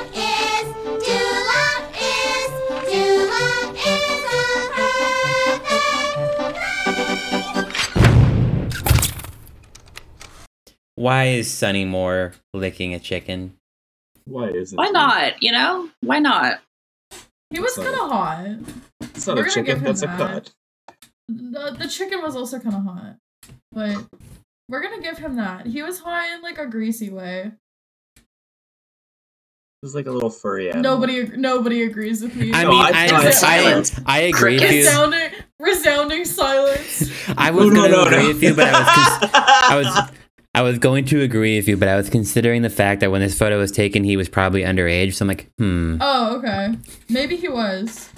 [10.95, 13.57] Why is Sonny Moore licking a chicken?
[14.27, 14.91] why isn't Why he?
[14.91, 15.43] not?
[15.43, 16.59] You know, why not?
[17.51, 18.45] he was kind of hot.
[19.01, 19.77] It's not We're a chicken.
[19.77, 20.17] him That's a that.
[20.17, 20.51] cut.
[21.27, 23.15] The, the chicken was also kind of hot,
[23.71, 24.03] but
[24.69, 25.65] we're gonna give him that.
[25.67, 27.51] He was hot in like a greasy way.
[29.83, 30.81] It's like a little furry animal.
[30.95, 32.51] Nobody, ag- nobody agrees with me.
[32.51, 33.99] I No, mean, I I, silence.
[34.07, 34.77] I, agree with you.
[34.79, 35.29] resounding,
[35.59, 37.11] resounding silence.
[37.37, 38.27] I was no, going to no, agree no.
[38.29, 40.11] with you, but I was, cons- I was,
[40.55, 43.21] I was going to agree with you, but I was considering the fact that when
[43.21, 45.13] this photo was taken, he was probably underage.
[45.15, 45.97] So I'm like, hmm.
[45.99, 46.69] Oh, okay.
[47.09, 48.09] Maybe he was.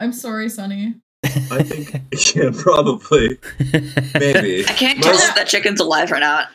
[0.00, 0.94] I'm sorry, Sonny.
[1.24, 1.90] I think
[2.36, 3.38] yeah, probably
[4.18, 4.64] maybe.
[4.64, 6.48] I can't Well- tell if that chicken's alive or not.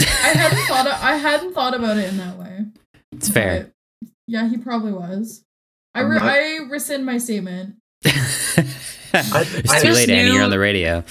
[0.00, 0.86] I I hadn't thought.
[0.86, 2.64] Of, I hadn't thought about it in that way.
[3.12, 3.70] It's fair.
[4.00, 5.42] but yeah, he probably was.
[5.94, 7.76] I I'm re- not- I rescind my statement.
[8.04, 10.32] it's I too just late, Annie.
[10.32, 11.04] You're on the radio.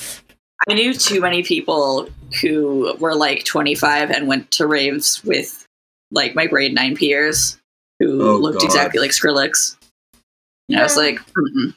[0.69, 2.09] I knew too many people
[2.41, 5.65] who were like 25 and went to raves with
[6.11, 7.57] like my grade nine peers
[7.99, 8.65] who Oh, looked God.
[8.65, 9.77] exactly like Skrillex.
[10.69, 11.75] And I was like, mm-mm,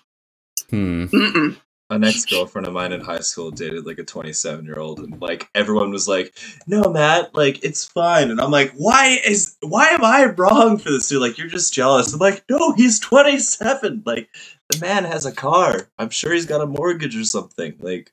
[0.70, 1.04] Hmm.
[1.12, 1.56] mm-mm.
[1.90, 5.20] An ex girlfriend of mine in high school dated like a 27 year old, and
[5.22, 6.34] like everyone was like,
[6.66, 10.90] "No, Matt, like it's fine." And I'm like, "Why is why am I wrong for
[10.90, 11.22] this dude?
[11.22, 14.02] Like you're just jealous." I'm like, "No, he's 27.
[14.04, 14.28] Like
[14.70, 15.88] the man has a car.
[15.98, 18.10] I'm sure he's got a mortgage or something." Like,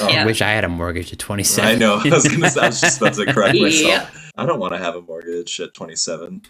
[0.00, 1.70] oh, I wish I had a mortgage at 27.
[1.70, 1.94] I know.
[2.04, 2.46] I was gonna.
[2.60, 3.82] I was just about to correct myself.
[3.88, 4.08] Yeah.
[4.36, 6.42] I don't want to have a mortgage at 27.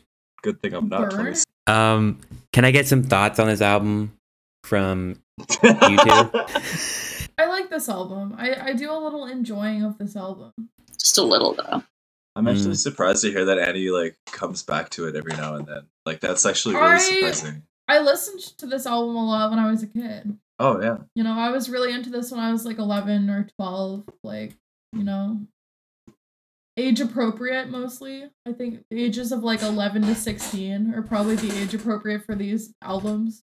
[0.42, 1.44] Good thing I'm not 27.
[1.66, 2.20] Um,
[2.52, 4.12] can I get some thoughts on this album
[4.64, 5.64] from you two?
[7.38, 8.34] I like this album.
[8.38, 10.52] I I do a little enjoying of this album.
[11.00, 11.82] Just a little though.
[12.36, 12.78] I'm actually Mm.
[12.78, 15.82] surprised to hear that Annie like comes back to it every now and then.
[16.06, 17.62] Like that's actually really I- surprising.
[17.88, 20.38] I listened to this album a lot when I was a kid.
[20.58, 20.98] Oh yeah.
[21.14, 24.04] You know, I was really into this when I was like 11 or 12.
[24.22, 24.56] Like,
[24.92, 25.40] you know,
[26.76, 28.24] age appropriate mostly.
[28.46, 32.34] I think the ages of like 11 to 16 are probably the age appropriate for
[32.34, 33.42] these albums.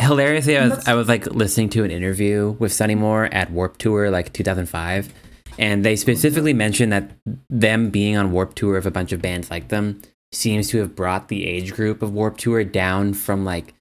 [0.00, 3.78] Hilariously, I was I was like listening to an interview with Sonny Moore at Warp
[3.78, 5.12] Tour like 2005,
[5.58, 7.12] and they specifically mentioned that
[7.48, 10.02] them being on Warp Tour of a bunch of bands like them
[10.34, 13.74] seems to have brought the age group of Warp Tour down from like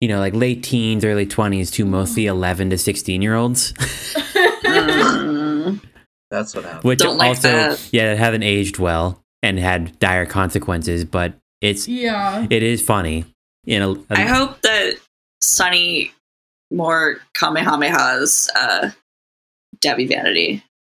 [0.00, 3.72] you know like late teens, early 20s to mostly 11 to 16 year olds,
[4.70, 5.80] Mm.
[6.30, 6.84] That's what happened.
[6.84, 7.88] which Don't like also that.
[7.92, 12.46] yeah that haven't aged well and had dire consequences, but it's Yeah.
[12.48, 13.24] it is funny.
[13.64, 14.94] You know, I hope that
[15.42, 16.12] Sonny
[16.70, 18.90] Moore Kamehamehas uh,
[19.84, 20.62] Dahvie Vanity.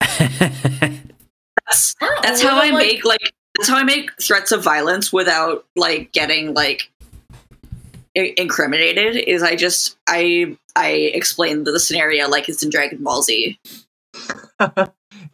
[1.66, 5.64] That's that's how I like- make like that's how I make threats of violence without
[5.76, 6.90] like getting like
[8.16, 9.16] i- incriminated.
[9.16, 13.58] Is I just I I explain the scenario like it's in Dragon Ball Z.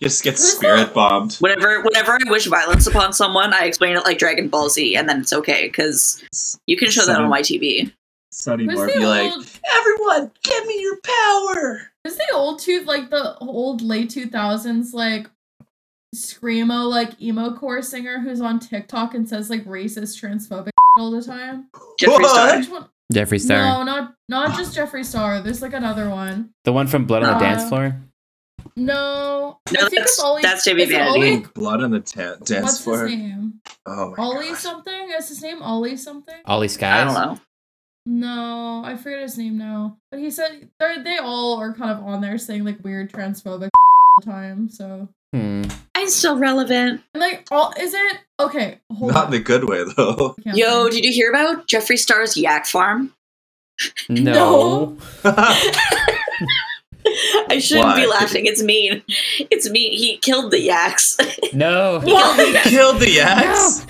[0.01, 1.35] Just get spirit bombed.
[1.41, 5.07] Whenever whenever I wish violence upon someone, I explain it like Dragon Ball Z, and
[5.07, 6.25] then it's okay because
[6.67, 7.93] you can show that on my TV.
[8.33, 9.33] Sonny Who's Moore the be like,
[9.75, 11.83] everyone, give me your power.
[12.07, 15.27] Is the old two like the old late two thousands like
[16.15, 21.23] screamo like emo core singer who's on TikTok and says like racist transphobic all the
[21.23, 21.69] time?
[22.01, 22.57] Jeffree Star.
[22.59, 22.89] Which one?
[23.13, 25.41] Jeffree Star, No, not not just Jeffree Star.
[25.41, 26.51] There's like another one.
[26.65, 28.01] the one from Blood on the Uh, Dance Floor.
[28.77, 30.43] No, No, I think that's- it's Ollie.
[30.43, 30.95] that's Dahvie is.
[30.95, 33.07] Ollie- Blood on the ta- dance What's floor.
[33.07, 33.61] his name?
[33.87, 34.59] Oh my Ollie god.
[34.59, 35.11] something?
[35.19, 36.37] Is his name Ollie something?
[36.47, 37.39] Ollie I don't know.
[38.07, 39.99] No, I forget his name now.
[40.11, 43.71] But he said they they all are kind of on there saying like weird transphobic
[43.75, 44.69] all the time.
[44.69, 45.63] So Hmm.
[45.95, 47.03] I'm still relevant.
[47.15, 48.79] and like all is it okay?
[48.93, 49.35] Hold Not on.
[49.35, 50.35] in a good way though.
[50.45, 53.13] Yo, did you hear about Jeffree Star's yak farm?
[54.09, 54.97] No.
[57.49, 58.47] I shouldn't be laughing.
[58.47, 59.03] It's mean.
[59.39, 59.93] It's mean.
[59.93, 61.17] He killed the yaks.
[61.53, 61.99] No.
[62.01, 62.69] He killed the yaks.
[62.71, 63.87] Killed the yaks.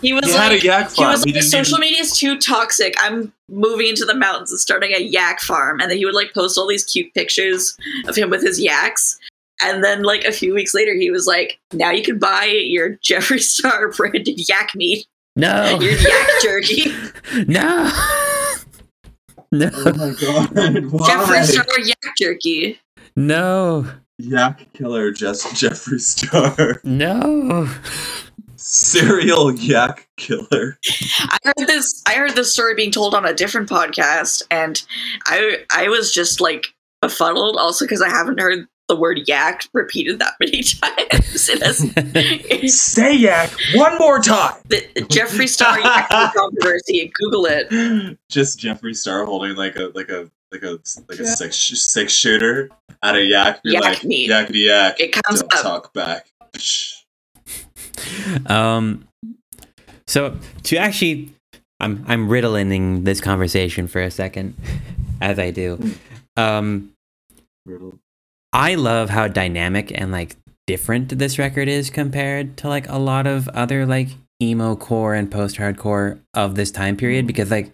[0.00, 2.16] He was He had a like, yak he was like, didn't social even- media is
[2.16, 2.94] too toxic.
[3.00, 5.80] I'm moving into the mountains and starting a yak farm.
[5.80, 7.76] And then he would like post all these cute pictures
[8.08, 9.18] of him with his yaks.
[9.62, 12.96] And then like a few weeks later, he was like, "Now you can buy your
[13.04, 15.78] Jeffree Star branded yak meat, No.
[15.80, 16.92] your yak jerky,
[17.46, 17.90] no.
[19.52, 19.70] No.
[19.74, 20.50] Oh my god.
[20.90, 21.08] Why?
[21.08, 22.80] Jeffree Star yak jerky."
[23.16, 23.86] No.
[24.18, 26.80] Yak killer just Jeffree Star.
[26.84, 27.68] No.
[28.56, 30.78] Serial yak killer.
[31.20, 32.02] I heard this.
[32.06, 34.82] I heard this story being told on a different podcast, and
[35.26, 37.56] I I was just like befuddled.
[37.58, 41.48] Also, because I haven't heard the word yak repeated that many times.
[41.48, 44.54] It has, Say yak one more time.
[44.68, 47.10] the Jeffree Star yak controversy.
[47.14, 48.18] Google it.
[48.30, 51.34] Just Jeffree Star holding like a like a like a like a Yeah.
[51.34, 52.70] six six shooter
[53.02, 53.62] at a yak.
[53.62, 54.30] Be Yak like meat.
[54.30, 55.00] yakety yak.
[55.00, 55.62] It comes Don't up.
[55.62, 56.26] talk back.
[58.46, 59.06] Um.
[60.06, 61.32] So to actually,
[61.80, 64.54] I'm I'm riddling this conversation for a second,
[65.20, 65.78] as I do.
[66.36, 66.92] Um.
[68.56, 70.34] I love how dynamic and like
[70.66, 74.08] different this record is compared to like a lot of other like
[74.42, 77.70] emo core and post hardcore of this time period because like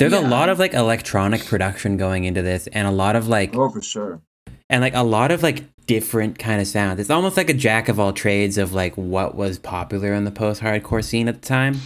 [0.00, 3.54] there's a lot of like electronic production going into this and a lot of like
[3.56, 4.20] Oh, for sure.
[4.68, 6.98] and like a lot of like different kind of sounds.
[6.98, 10.30] It's almost like a jack of all trades of like what was popular in the
[10.32, 11.76] post hardcore scene at the time.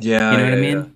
[0.00, 0.78] Yeah, You know what I mean?
[0.78, 0.86] yeah.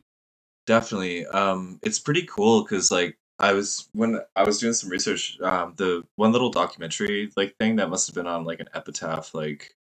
[0.66, 1.26] Definitely.
[1.26, 5.74] Um, it's pretty cool because like I was when I was doing some research, um,
[5.76, 9.74] the one little documentary like thing that must have been on like an epitaph like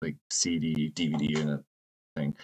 [0.00, 1.64] like CD, DVD, a
[2.16, 2.34] thing,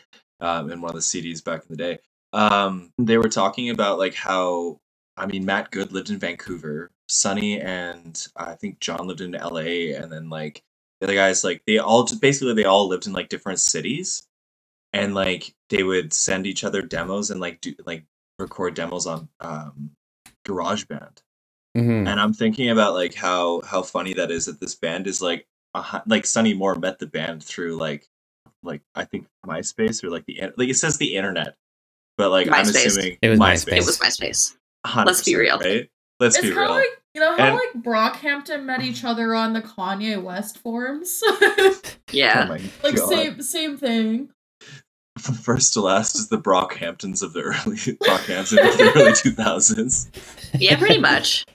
[0.40, 1.98] um, and one of the CDs back in the day.
[2.32, 4.80] Um, they were talking about like how
[5.16, 9.96] I mean Matt Good lived in Vancouver, Sonny and I think John lived in LA,
[9.96, 10.62] and then like
[11.00, 14.24] the other guys like they all just basically they all lived in like different cities,
[14.92, 18.04] and like they would send each other demos and like do like
[18.38, 19.90] record demos on um,
[20.44, 21.18] GarageBand
[21.76, 25.20] hmm and I'm thinking about like how how funny that is that this band is
[25.20, 28.06] like a, hu- like Sonny Moore met the band through like
[28.62, 31.56] like I think MySpace or like the like it says the internet,
[32.16, 33.72] but like I'm assuming It was MySpace.
[33.78, 34.54] It was MySpace.
[35.04, 35.58] Let's be real.
[35.58, 35.90] right?
[36.20, 36.76] Let's It's be kind of real.
[36.76, 41.20] like you know how And- like Brockhampton met each other on the Kanye West forums.
[42.12, 42.46] Yeah.
[42.48, 42.52] Oh
[42.84, 43.08] like God.
[43.08, 44.28] same same thing.
[45.24, 50.10] From first to last is the Brockhamptons of the early Brockhampton of the early 2000s.
[50.60, 51.46] yeah, pretty much.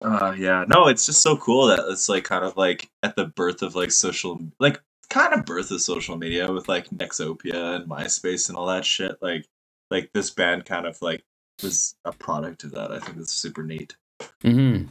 [0.00, 3.26] Uh, yeah, no, it's just so cool that it's like kind of like at the
[3.26, 7.90] birth of like social, like kind of birth of social media with like Nexopia and
[7.90, 9.18] MySpace and all that shit.
[9.20, 9.46] Like,
[9.90, 11.22] like this band kind of like
[11.62, 12.90] was a product of that.
[12.90, 13.96] I think it's super neat.
[14.42, 14.84] Hmm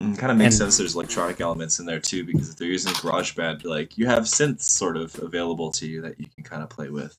[0.00, 0.76] And kind of makes And- sense.
[0.78, 4.62] There's electronic elements in there too because if they're using GarageBand, like you have synths
[4.62, 7.16] sort of available to you that you can kind of play with.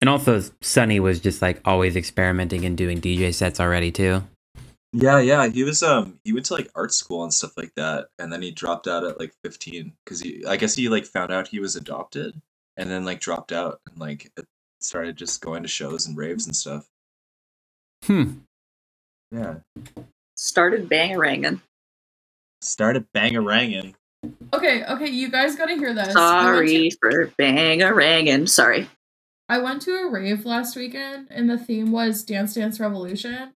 [0.00, 4.22] And also, Sonny was just like always experimenting and doing DJ sets already too.
[4.92, 5.48] Yeah, yeah.
[5.48, 8.42] He was um he went to like art school and stuff like that, and then
[8.42, 11.58] he dropped out at like fifteen because he I guess he like found out he
[11.58, 12.40] was adopted,
[12.76, 14.30] and then like dropped out and like
[14.80, 16.86] started just going to shows and raves and stuff.
[18.04, 18.24] Hmm.
[19.32, 19.54] Yeah,
[20.36, 21.60] Started bangaranging.
[22.60, 23.94] started bangaranging.
[24.54, 26.14] Okay, okay, you guys gotta hear this.
[26.16, 28.48] I went Sorry to- for bangaranging.
[28.48, 28.88] Sorry.
[29.48, 33.52] I went to a rave last weekend and the theme was Dance Dance Revolution.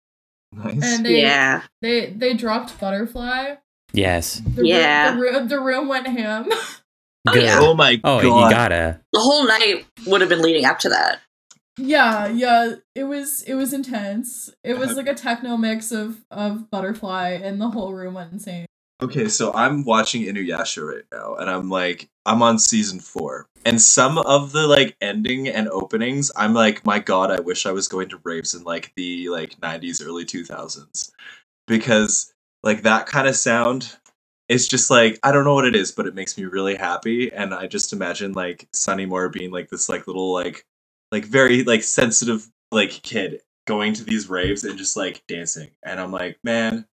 [0.52, 0.82] Nice.
[0.82, 1.62] And they yeah.
[1.80, 3.54] they they dropped Butterfly.
[3.92, 4.42] Yes.
[4.54, 5.14] The Yeah.
[5.14, 6.48] room, the room the room went ham.
[7.26, 7.58] Oh, yeah.
[7.60, 8.44] oh my Oh, god!
[8.48, 9.00] you gotta.
[9.12, 11.20] The whole night would have been leading up to that.
[11.78, 14.50] Yeah, yeah, it was it was intense.
[14.64, 18.66] It was like a techno mix of of Butterfly and the whole room went insane.
[19.00, 23.80] Okay, so I'm watching Inuyasha right now, and I'm like, I'm on season four, and
[23.80, 27.86] some of the like ending and openings, I'm like, my god, I wish I was
[27.86, 31.12] going to raves in like the like '90s, early 2000s,
[31.68, 32.32] because
[32.64, 33.96] like that kind of sound
[34.48, 37.32] is just like I don't know what it is, but it makes me really happy,
[37.32, 40.64] and I just imagine like Sonny Moore being like this like little like
[41.12, 46.00] like very like sensitive like kid going to these raves and just like dancing, and
[46.00, 46.86] I'm like, man,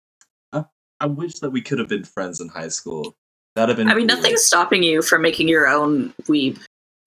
[0.53, 0.65] I
[1.01, 3.17] I wish that we could have been friends in high school.
[3.55, 3.89] That'd have been.
[3.89, 4.17] I mean, cool.
[4.17, 6.59] nothing's stopping you from making your own weeb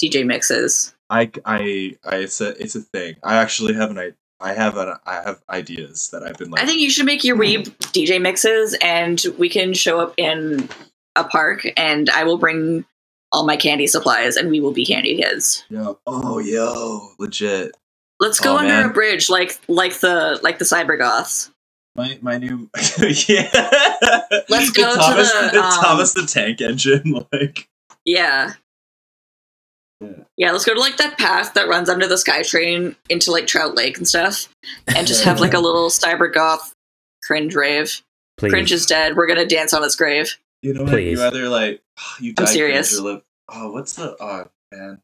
[0.01, 0.93] DJ mixes.
[1.09, 3.15] I, I, I, it's a, it's a thing.
[3.23, 6.61] I actually have an, I, I have an, I have ideas that I've been like.
[6.61, 10.69] I think you should make your weeb DJ mixes, and we can show up in
[11.15, 12.85] a park, and I will bring
[13.31, 15.65] all my candy supplies, and we will be candy kids.
[15.69, 17.75] Yo, oh, yo, legit.
[18.19, 18.89] Let's go Oh, under man.
[18.89, 21.51] a bridge, like like the like the cyber goths.
[21.95, 23.49] My, my new, yeah.
[24.49, 27.67] Let's the go to Thomas, the, um, Thomas the Tank Engine, like.
[28.05, 28.53] Yeah.
[29.99, 30.09] Yeah.
[30.37, 33.73] Yeah, let's go to like that path that runs under the SkyTrain into like Trout
[33.75, 34.47] Lake and stuff,
[34.95, 36.73] and just have like a little cyber goth
[37.23, 38.01] cringe rave.
[38.37, 38.51] Please.
[38.51, 39.15] Cringe is dead.
[39.17, 40.37] We're gonna dance on its grave.
[40.63, 40.91] You know what?
[40.91, 41.19] Please.
[41.19, 41.83] You either like
[42.19, 42.89] you die I'm serious.
[42.91, 43.21] cringe or live.
[43.49, 44.15] Oh, what's the?
[44.21, 45.01] Oh man,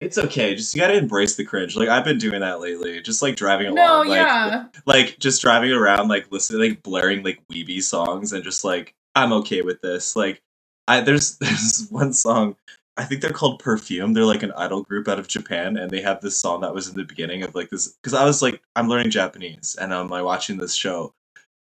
[0.00, 0.54] it's okay.
[0.56, 1.76] Just you gotta embrace the cringe.
[1.76, 3.02] Like I've been doing that lately.
[3.02, 4.08] Just like driving No, along.
[4.08, 4.66] like, yeah.
[4.86, 9.32] like just driving around like listening like blaring like weeby songs and just like i'm
[9.32, 10.42] okay with this like
[10.88, 12.56] i there's there's one song
[12.96, 16.00] i think they're called perfume they're like an idol group out of japan and they
[16.02, 18.62] have this song that was in the beginning of like this because i was like
[18.76, 21.12] i'm learning japanese and i'm like watching this show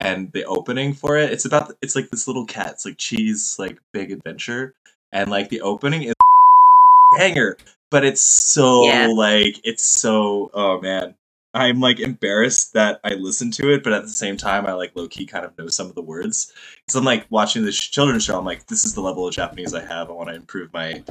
[0.00, 3.56] and the opening for it it's about it's like this little cat it's like cheese
[3.59, 4.74] like big adventure
[5.12, 6.14] and like the opening is
[7.18, 7.56] banger
[7.90, 9.09] but it's so Yeah.
[9.09, 11.14] like it's so oh man
[11.54, 14.92] I'm like embarrassed that I listened to it, but at the same time, I like
[14.94, 16.53] low key kind of know some of the words.
[16.84, 18.38] Because I'm like watching this children's show.
[18.38, 20.11] I'm like, this is the level of Japanese I have.
[20.11, 21.03] I want to improve my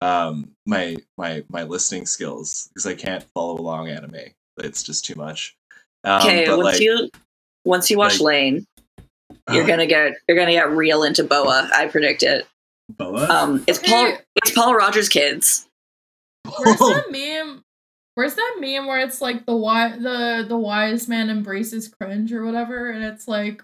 [0.00, 4.16] um my my my listening skills because I can't follow along anime.
[4.58, 5.54] It's just too much.
[6.02, 7.08] Um, Okay, but, once like, you
[7.64, 8.66] once you watch like- Lain,
[9.50, 11.68] you're gonna get you're gonna get real into Boa.
[11.74, 12.46] I predict it.
[12.88, 13.26] Boa.
[13.28, 15.66] Um, it's Paul it's Paul Rodgers Kids.
[16.58, 17.62] Where's that meme?
[18.14, 22.44] Where's that meme where it's like the wi- the the wise man embraces cringe or
[22.44, 23.62] whatever, and it's like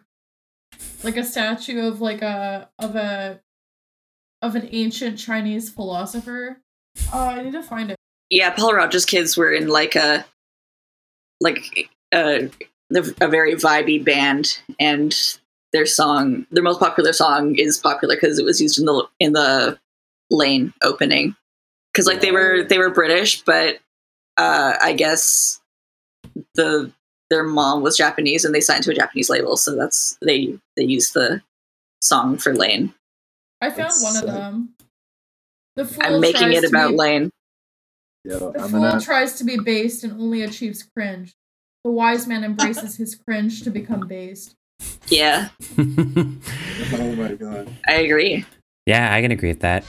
[1.03, 3.41] like a statue of like a of a
[4.41, 6.61] of an ancient Chinese philosopher.
[7.13, 7.97] Oh, I need to find it.
[8.31, 10.25] Yeah, Paul Rodgers Kids were in like a
[11.41, 12.51] like a
[12.91, 15.15] a very vibey band, and
[15.73, 19.33] their song, their most popular song, is popular because it was used in the in
[19.33, 19.79] the
[20.31, 21.35] Lain opening
[21.99, 23.79] because like they were they were British, but
[24.37, 25.61] uh, I guess
[26.55, 26.93] the
[27.31, 30.85] their mom was Japanese and they signed to a Japanese label, so that's they they
[30.85, 31.43] used the
[32.01, 32.95] song for Lain.
[33.61, 34.75] I found It's one of them.
[35.75, 37.31] The fool I'm making it about be, Lain.
[38.25, 39.01] Yo, The I'm fool gonna.
[39.01, 41.35] tries to be based and only achieves cringe.
[41.89, 44.55] The wise man embraces his cringe to become based.
[45.07, 47.75] Yeah, Oh my god.
[47.89, 48.45] I agree.
[48.85, 49.85] yeah, I can agree with that.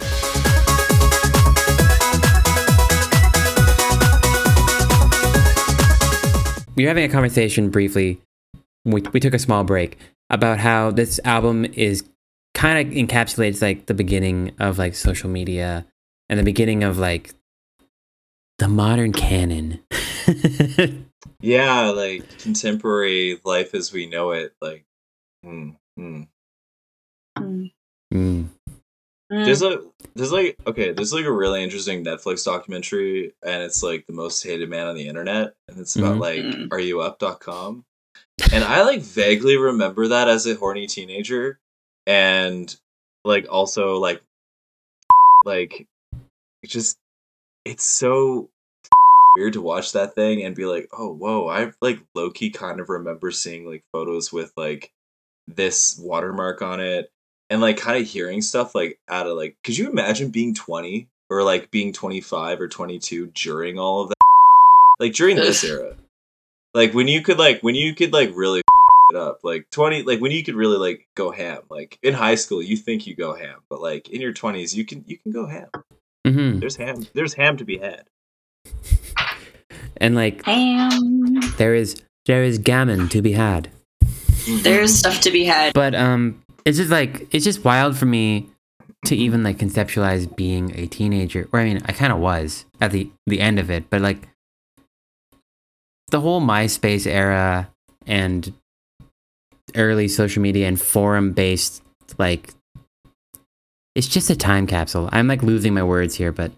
[6.78, 8.22] We were having a conversation briefly.
[8.86, 9.98] We, we took a small break
[10.30, 12.06] about how this album is
[12.54, 15.86] kind of encapsulates like the beginning of like social media
[16.30, 17.34] and the beginning of like
[18.58, 19.82] the modern canon.
[21.42, 24.54] Yeah, like contemporary life as we know it.
[24.62, 24.84] Like,
[25.44, 26.24] hmm, hmm.
[27.38, 27.72] Mm.
[28.14, 28.50] Mm.
[29.30, 29.84] There's a
[30.16, 34.44] there's like okay, there's like a really interesting Netflix documentary and it's like the most
[34.44, 36.20] hated man on the internet and it's about Mhm.
[36.20, 36.68] like Mm.
[36.70, 37.86] areyouup.com.
[38.52, 41.60] And I like vaguely remember that as a horny teenager
[42.08, 42.76] and
[43.24, 44.22] like also like
[45.46, 45.88] like
[46.66, 46.98] just
[47.66, 48.50] it's so
[49.36, 52.80] weird to watch that thing and be like, "Oh, whoa, I like low key kind
[52.80, 54.92] of remember seeing like photos with like
[55.48, 57.12] this watermark on it
[57.50, 61.08] and like kind of hearing stuff like out of like could you imagine being 20
[61.30, 64.16] or like being 25 or 22 during all of that?
[65.00, 65.96] Like during this era.
[66.74, 68.62] Like when you could like when you could like really
[69.10, 72.36] it up like 20 like when you could really like go ham like in high
[72.36, 75.32] school you think you go ham but like in your 20s you can you can
[75.32, 75.68] go ham.
[76.28, 76.60] Mm-hmm.
[76.60, 78.04] there's ham there's ham to be had
[80.00, 81.40] And like Ham.
[81.58, 83.70] there is there is gammon to be had.
[84.62, 85.74] There's stuff to be had.
[85.74, 88.48] But um it's just like it's just wild for me
[89.06, 91.48] to even like conceptualize being a teenager.
[91.52, 94.28] Or I mean, I kind of was at the the end of it, but like
[96.12, 97.70] the whole MySpace era
[98.06, 98.54] and
[99.76, 101.84] early social media and forum based
[102.18, 102.54] like
[103.96, 105.10] it's just a time capsule.
[105.12, 106.52] I'm like losing my words here, but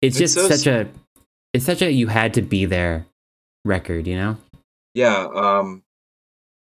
[0.00, 0.88] it's It's just so such a
[1.52, 3.06] it's such a you had to be there
[3.64, 4.36] record, you know?
[4.94, 5.82] yeah um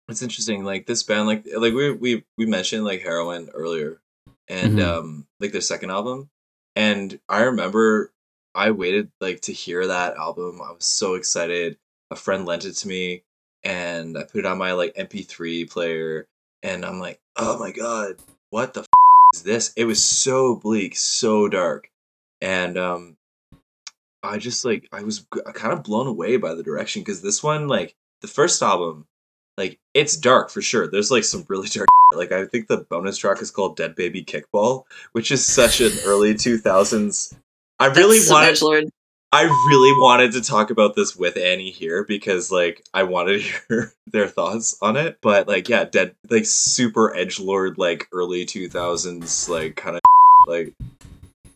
[0.08, 4.00] it's interesting like this band like like we we we mentioned like heroin earlier
[4.48, 4.82] and Mhm.
[4.84, 6.28] um like their second album.
[6.74, 8.12] And i remember
[8.54, 10.60] i waited like to hear that album.
[10.62, 11.76] I was so excited.
[12.10, 13.22] A friend lent it to me
[13.64, 16.26] and i put it on my like mp3 player
[16.62, 18.16] and i'm like oh my god
[18.50, 18.86] what the f-
[19.34, 19.72] is this?
[19.76, 21.90] It was so bleak so dark.
[22.40, 23.15] And um
[24.26, 27.42] i just like i was uh, kind of blown away by the direction because this
[27.42, 29.06] one like the first album
[29.56, 30.86] like it's dark for sure.
[30.86, 34.22] There's like some really dark like i think the bonus track is called dead baby
[34.22, 37.34] kickball which is such an early 2000s
[37.80, 38.88] i really That's wanted edgelord.
[39.32, 43.52] i really wanted to talk about this with annie here because like i wanted to
[43.68, 45.18] hear their thoughts on it.
[45.20, 50.02] But like yeah dead like super edge lord like early 2000s like kind of
[50.46, 50.74] like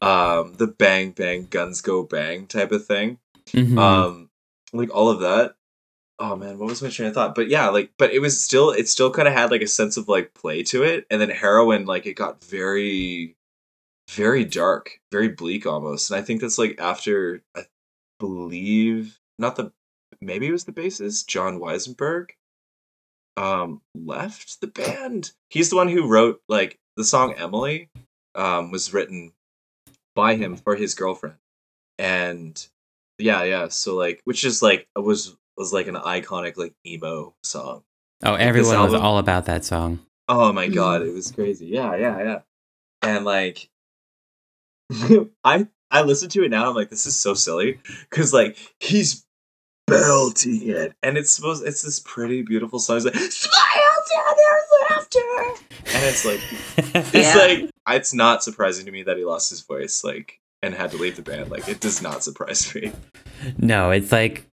[0.01, 3.18] um the bang bang guns go bang type of thing.
[3.48, 3.78] Mhm.
[3.78, 4.30] um
[4.72, 5.55] like all of that.
[6.18, 7.34] Oh man what was my train of thought?
[7.34, 9.96] But yeah like but it was still it still kind of had like a sense
[9.96, 11.07] of like play to it.
[11.11, 13.36] And then heroin like it got very
[14.11, 16.11] very dark very bleak almost.
[16.11, 17.64] And i think that's like after i
[18.18, 19.72] believe not the
[20.20, 22.30] maybe it was the bassist john weisenberg
[23.36, 25.32] um left the band.
[25.48, 27.88] He's the one who wrote like the song emily
[28.34, 29.32] um was written
[30.14, 31.36] by him for his girlfriend
[31.98, 32.66] and
[33.18, 37.82] yeah yeah so like which is like was was like an iconic like emo song
[38.24, 39.98] oh, everyone was all about that song.
[40.28, 40.74] oh my Mhm.
[40.74, 42.38] god it was crazy yeah yeah yeah
[43.02, 43.68] and like
[45.44, 49.24] i i listen to it now i'm like this is so silly because like he's
[49.86, 54.96] belting it and it's supposed it's this pretty beautiful song it's like smile down their
[54.96, 55.62] laughter
[55.94, 56.40] and it's like
[57.14, 57.34] it's Yeah.
[57.36, 60.97] like it's not surprising to me that he lost his voice like and had to
[60.99, 62.93] leave the band like it does not surprise me
[63.59, 64.47] No, it's like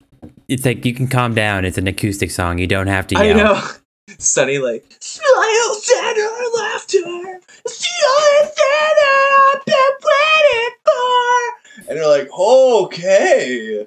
[0.48, 1.64] it's like you can calm down.
[1.64, 2.58] It's an acoustic song.
[2.58, 3.22] You don't have to yell.
[3.24, 3.62] I know.
[4.18, 7.40] Sonny like smile center laughter.
[7.66, 9.16] Smile center
[9.52, 11.88] I've been waiting for.
[11.90, 13.86] And you're like, okay.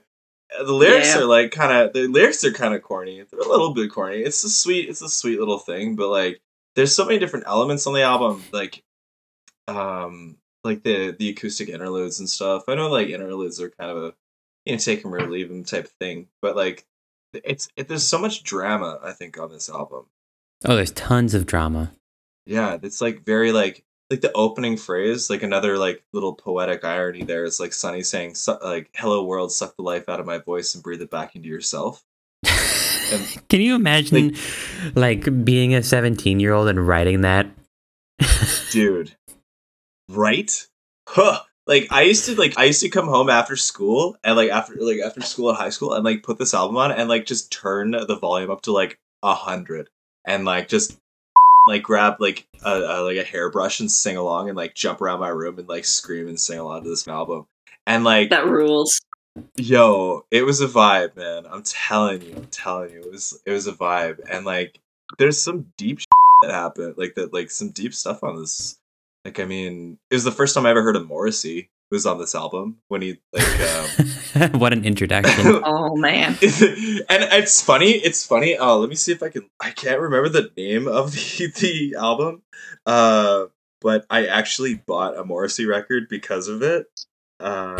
[0.66, 1.22] The lyrics Yeah.
[1.22, 3.24] are like kind of the lyrics are kind of corny.
[3.30, 4.18] They're a little bit corny.
[4.18, 6.40] It's a sweet, it's a sweet little thing, but like,
[6.76, 8.44] there's so many different elements on the album.
[8.52, 8.84] Like,
[9.70, 12.64] um, like the the acoustic interludes and stuff.
[12.68, 14.14] I know like interludes are kind of a
[14.66, 16.86] you know take them or leave them type of thing, but like
[17.34, 20.06] it's it, there's so much drama I think on this album.
[20.66, 21.92] Oh, there's tons of drama.
[22.46, 27.24] Yeah, it's like very like like the opening phrase, like another like little poetic irony
[27.24, 30.74] there is like Sonny saying like "Hello world, suck the life out of my voice
[30.74, 32.04] and breathe it back into yourself."
[33.50, 34.36] Can you imagine
[34.96, 37.48] like being a 17 year old and writing that?
[38.72, 39.16] Dude,
[40.10, 40.68] right?
[41.08, 41.40] Huh.
[41.68, 44.74] Like I used to like I used to come home after school and like after
[44.80, 47.52] like after school in high school and like put this album on and like just
[47.52, 49.88] turn the volume up to like a hundred
[50.26, 50.98] and like just
[51.68, 55.20] like grab like a, a like a hairbrush and sing along and like jump around
[55.20, 57.46] my room and like scream and sing along to this album
[57.86, 59.00] and like That rules.
[59.56, 63.52] yo it was a vibe man i'm telling you i'm telling you it was it
[63.52, 64.80] was a vibe and like
[65.20, 66.00] there's some deep
[66.42, 68.79] that happened like that like some deep stuff on this
[69.26, 72.06] like i mean it was the first time i ever heard of morrissey who was
[72.06, 73.90] on this album when he like um
[74.60, 75.62] what an introduction.
[75.66, 76.32] Oh man.
[76.42, 76.44] and
[77.10, 80.52] it's funny it's funny oh let me see if i can i can't remember the
[80.56, 82.44] name of the the album
[82.86, 83.46] uh
[83.82, 86.88] but i actually bought a morrissey record because of it
[87.40, 87.76] uh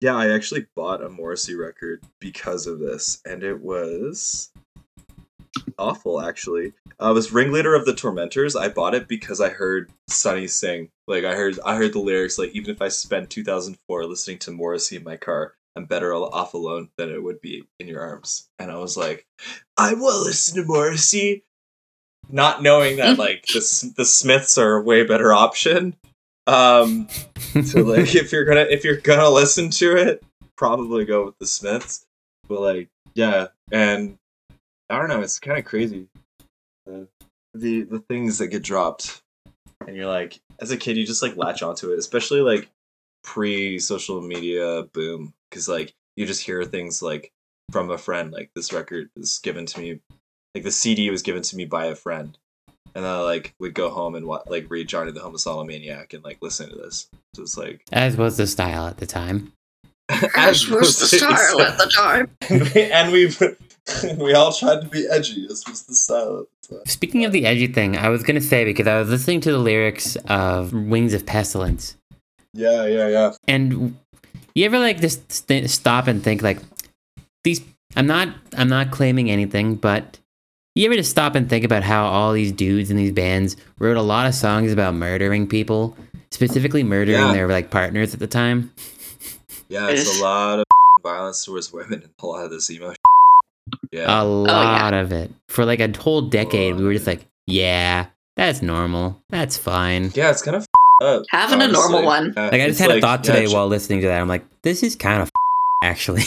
[0.00, 4.50] yeah i actually bought a morrissey record because of this and it was
[5.78, 6.72] awful actually.
[7.00, 8.56] Uh, it was ringleader of the tormentors.
[8.56, 10.90] I bought it because i heard Sonny sing.
[11.06, 14.50] Like i heard i heard the lyrics like even if i spent 2004 listening to
[14.50, 18.48] morrissey in my car i'm better off alone than it would be in your arms.
[18.58, 19.26] And i was like
[19.76, 21.44] i will listen to morrissey.
[22.28, 25.96] Not knowing that like the, the smiths are a way better option.
[26.46, 27.08] Um
[27.64, 30.24] so like if you're gonna if you're gonna listen to it
[30.56, 32.06] probably go with the smiths.
[32.48, 33.48] But like yeah.
[33.70, 34.18] And
[34.90, 36.08] i don't know it's kind of crazy
[36.90, 37.00] uh,
[37.54, 39.22] the the things that get dropped
[39.86, 42.68] and you're like as a kid you just like latch onto it especially like
[43.22, 47.32] pre social media boom because like you just hear things like
[47.72, 50.00] from a friend like this record is given to me
[50.54, 52.38] like the cd was given to me by a friend
[52.96, 56.24] and then I like would go home and like read Johnny the Homicidal Maniac and
[56.24, 57.10] like listen to this.
[57.36, 59.52] It's like As was the style at the time.
[60.36, 62.30] As was the style at the time.
[62.76, 63.40] and we've
[64.18, 65.46] we all tried to be edgy.
[65.48, 66.86] This was the style at the time.
[66.86, 69.58] Speaking of the edgy thing, I was gonna say because I was listening to the
[69.58, 71.96] lyrics of Wings of Pestilence,
[72.54, 73.32] Yeah, yeah, yeah.
[73.48, 73.96] and
[74.54, 76.58] you ever like just st- stop and think like
[77.44, 77.60] these?
[77.96, 80.18] I'm not I'm not claiming anything, but
[80.74, 83.96] you ever just stop and think about how all these dudes in these bands wrote
[83.96, 85.96] a lot of songs about murdering people,
[86.30, 87.32] specifically murdering Yeah.
[87.32, 88.72] their like partners at the time.
[89.68, 90.20] Yeah, it's Ish.
[90.20, 90.64] a lot of
[91.02, 92.92] violence towards women and a lot of this emo.
[93.92, 94.52] Yeah, A Oh, yeah.
[94.52, 96.76] lot of it for like a whole decade.
[96.76, 98.06] We were just like, yeah,
[98.36, 100.12] that's normal, that's fine.
[100.14, 100.66] yeah, it's kind of
[101.02, 101.24] up.
[101.30, 102.32] Having a normal one.
[102.36, 104.20] Yeah, Like I just it's had a thought today j- while listening to that.
[104.20, 105.30] I'm like, this is kind of
[105.82, 106.22] actually.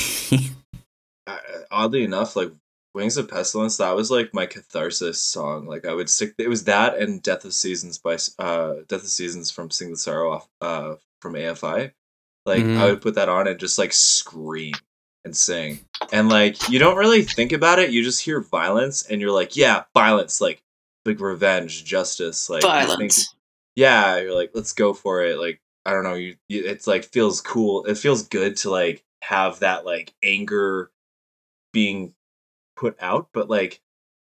[1.28, 1.38] uh,
[1.72, 2.52] oddly enough, like
[2.94, 5.66] Wings of Pestilence, that was like my catharsis song.
[5.66, 6.34] Like I would stick.
[6.38, 9.98] It was that and Death of Seasons by uh Death of Seasons from Sing the
[9.98, 11.92] Sorrow off uh from AFI.
[12.50, 12.78] Like Mhm.
[12.78, 14.74] I would put that on and just like scream
[15.24, 15.80] and sing.
[16.12, 17.92] And like you don't really think about it.
[17.92, 20.62] You just hear violence and you're like, yeah, violence, like
[21.06, 23.36] like revenge, justice, like you think- Violence.
[23.76, 25.38] yeah, you're like, let's go for it.
[25.40, 27.86] Like, I don't know, you, you it's like feels cool.
[27.86, 30.92] It feels good to like have that like anger
[31.74, 32.14] being
[32.76, 33.80] put out, but like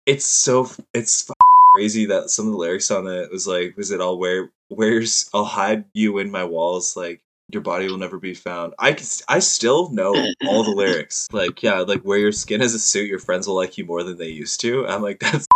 [0.05, 1.35] it's so it's f-
[1.73, 5.29] crazy that some of the lyrics on it was like, was it all where where's
[5.33, 7.21] I'll hide you in my walls, like
[7.51, 8.73] your body will never be found.
[8.79, 10.13] I I still know
[10.47, 11.27] all the lyrics.
[11.31, 14.03] Like, yeah, like wear your skin as a suit, your friends will like you more
[14.03, 14.87] than they used to.
[14.87, 15.47] I'm like, that's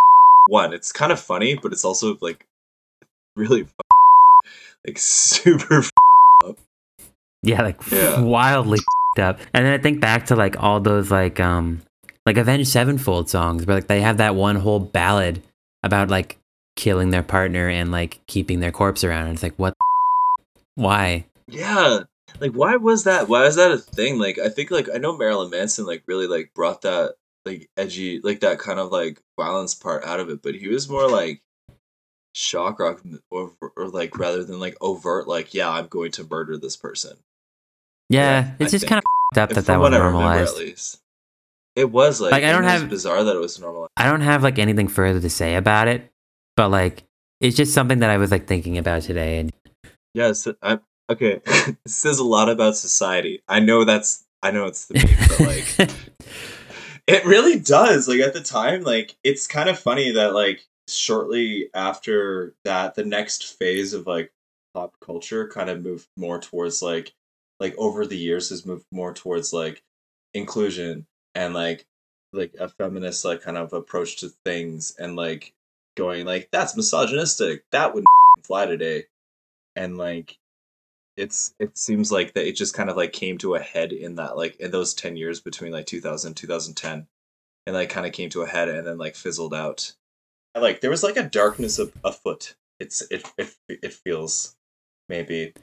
[0.48, 0.74] one.
[0.74, 2.46] It's kind of funny, but it's also like
[3.36, 3.66] really
[4.86, 5.84] like super
[6.46, 6.58] up.
[7.44, 8.22] yeah, like Yeah.
[8.22, 8.80] wildly
[9.20, 9.40] up.
[9.54, 11.82] And then I think back to like all those like um
[12.26, 15.42] like Avenged Sevenfold songs where like they have that one whole ballad
[15.84, 16.38] about like
[16.76, 19.26] killing their partner and like keeping their corpse around.
[19.28, 19.74] And it's like what?
[20.76, 21.26] Why?
[21.52, 22.00] Yeah
[22.40, 25.18] like why was that why is that a thing like i think like i know
[25.18, 29.74] marilyn manson like really like brought that like edgy like that kind of like violence
[29.74, 31.42] part out of it but he was more like
[32.36, 36.58] shock rock or, or like rather than like overt like yeah i'm going to murder
[36.58, 37.18] this person
[38.10, 39.04] Yeah, Yeah, it's I just kind of
[39.42, 40.54] up that that was I remember, normalized.
[40.54, 41.00] at least
[41.76, 44.22] it was like, Like, I don't was have- bizarre that it was normalized I don't
[44.22, 46.10] have like anything further to say about it,
[46.56, 47.04] but like
[47.42, 49.40] it's just something that I was like thinking about today.
[49.40, 49.52] And
[50.14, 50.80] Yes, I,
[51.10, 51.42] okay.
[51.46, 53.42] this says a lot about society.
[53.48, 55.40] I know that's I know it's the meme, but
[55.88, 55.92] like
[57.08, 58.08] it really does.
[58.08, 63.06] Like at the time, like it's kind of funny that like shortly after that, the
[63.06, 64.32] next phase of like
[64.74, 67.14] pop culture kind of moved more towards like
[67.60, 69.82] like over the years has moved more towards like
[70.34, 71.06] inclusion
[71.36, 71.86] and like
[72.32, 75.54] like a feminist like kind of approach to things and like
[75.98, 78.06] going like that's misogynistic that would
[78.44, 79.06] fly today
[79.76, 80.38] and like
[81.20, 84.16] it's it seems like that it just kind of like came to a head in
[84.16, 87.08] that like in those 10 years between like 2000 2010
[87.68, 89.94] and like kind of came to a head and then like fizzled out
[90.56, 94.56] And, like there was like a darkness of afoot it's it it, it feels
[95.10, 95.54] maybe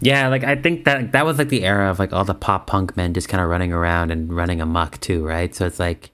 [0.00, 2.66] Yeah, like I think that that was like the era of like all the pop
[2.68, 5.54] punk men just kind of running around and running amok too, right?
[5.54, 6.12] So it's like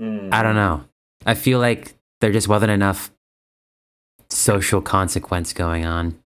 [0.00, 0.32] Mm.
[0.32, 0.84] I don't know.
[1.24, 3.10] I feel like there just wasn't enough
[4.28, 6.18] social consequence going on.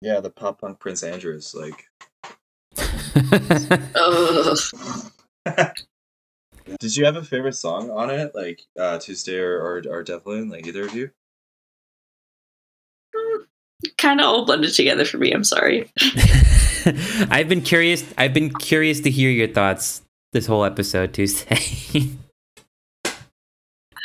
[0.00, 1.86] Yeah the pop punk prince andrews like
[6.78, 10.48] did you have a favorite song on it like uh tuesday or or, or devlin
[10.48, 11.10] like either of you
[13.98, 15.32] kind of all blended together for me.
[15.32, 15.90] I'm sorry.
[17.30, 18.04] I've been curious.
[18.18, 21.58] I've been curious to hear your thoughts this whole episode Tuesday.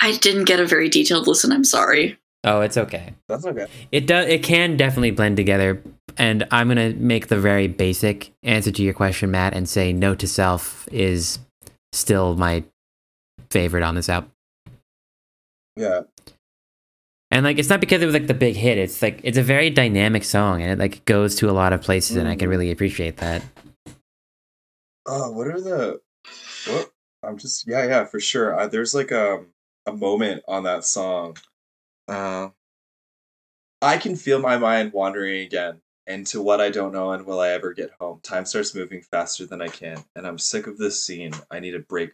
[0.02, 1.52] I didn't get a very detailed listen.
[1.52, 2.18] I'm sorry.
[2.46, 3.14] Oh, it's okay.
[3.28, 4.28] that's okay It does.
[4.28, 5.82] It can definitely blend together.
[6.18, 10.20] And I'm gonna make the very basic answer to your question, Matt, and say "Note
[10.20, 11.40] to Self" is
[11.92, 12.64] still my
[13.52, 14.32] favorite on this album.
[15.76, 16.02] yeah
[17.32, 18.78] And like, it's not because it was like the big hit.
[18.78, 21.82] It's like it's a very dynamic song, and it like goes to a lot of
[21.82, 22.52] places, and I can Mm.
[22.52, 23.42] really appreciate that.
[25.06, 26.02] Oh, what are the?
[26.68, 26.92] What?
[27.24, 28.58] I'm just yeah, yeah, for sure.
[28.58, 29.44] Uh, there's like a
[29.86, 31.38] a moment on that song.
[32.08, 32.50] Uh,
[33.82, 37.50] I can feel my mind wandering again into what I don't know and will I
[37.50, 38.20] ever get home.
[38.22, 41.34] Time starts moving faster than I can, and I'm sick of this scene.
[41.50, 42.12] I need to break.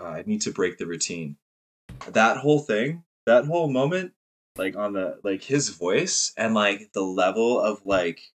[0.00, 1.36] Uh, I need to break the routine.
[2.08, 4.12] That whole thing, that whole moment,
[4.56, 8.32] like on the like his voice and like the level of like,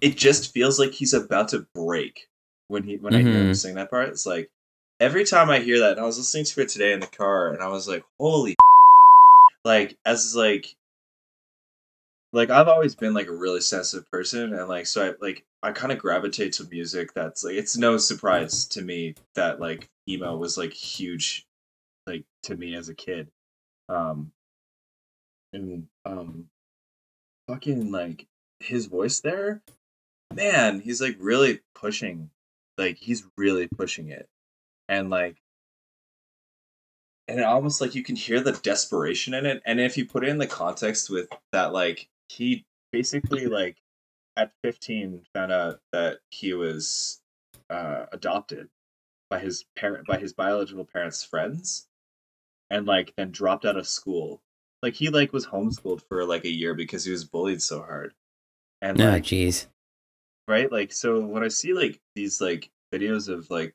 [0.00, 2.28] it just feels like he's about to break
[2.68, 3.56] when he when I hear him Mhm.
[3.56, 4.08] sing that part.
[4.10, 4.50] It's like
[5.00, 7.52] every time I hear that, and I was listening to it today in the car,
[7.52, 8.56] and I was like, holy,
[9.68, 10.74] like as like,
[12.32, 15.72] like I've always been like a really sensitive person, and like so I like I
[15.72, 20.36] kind of gravitate to music that's like it's no surprise to me that like emo
[20.36, 21.46] was like huge,
[22.06, 23.28] like to me as a kid,
[23.90, 24.32] um,
[25.52, 26.46] and um,
[27.46, 28.26] fucking like
[28.60, 29.60] his voice there,
[30.34, 32.30] man, he's like really pushing
[32.78, 34.26] like he's really pushing it.
[34.88, 35.36] And like
[37.28, 40.24] and it almost like you can hear the desperation in it and if you put
[40.24, 43.76] it in the context with that like he basically like
[44.36, 47.20] at 15 found out that he was
[47.70, 48.68] uh adopted
[49.30, 51.86] by his parent by his biological parents friends
[52.70, 54.40] and like then dropped out of school
[54.82, 58.14] like he like was homeschooled for like a year because he was bullied so hard
[58.80, 59.66] and Oh, like jeez.
[60.46, 60.70] right?
[60.70, 63.74] Like, so when I see like these like videos of like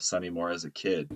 [0.00, 1.10] Sonny Moore as a kid,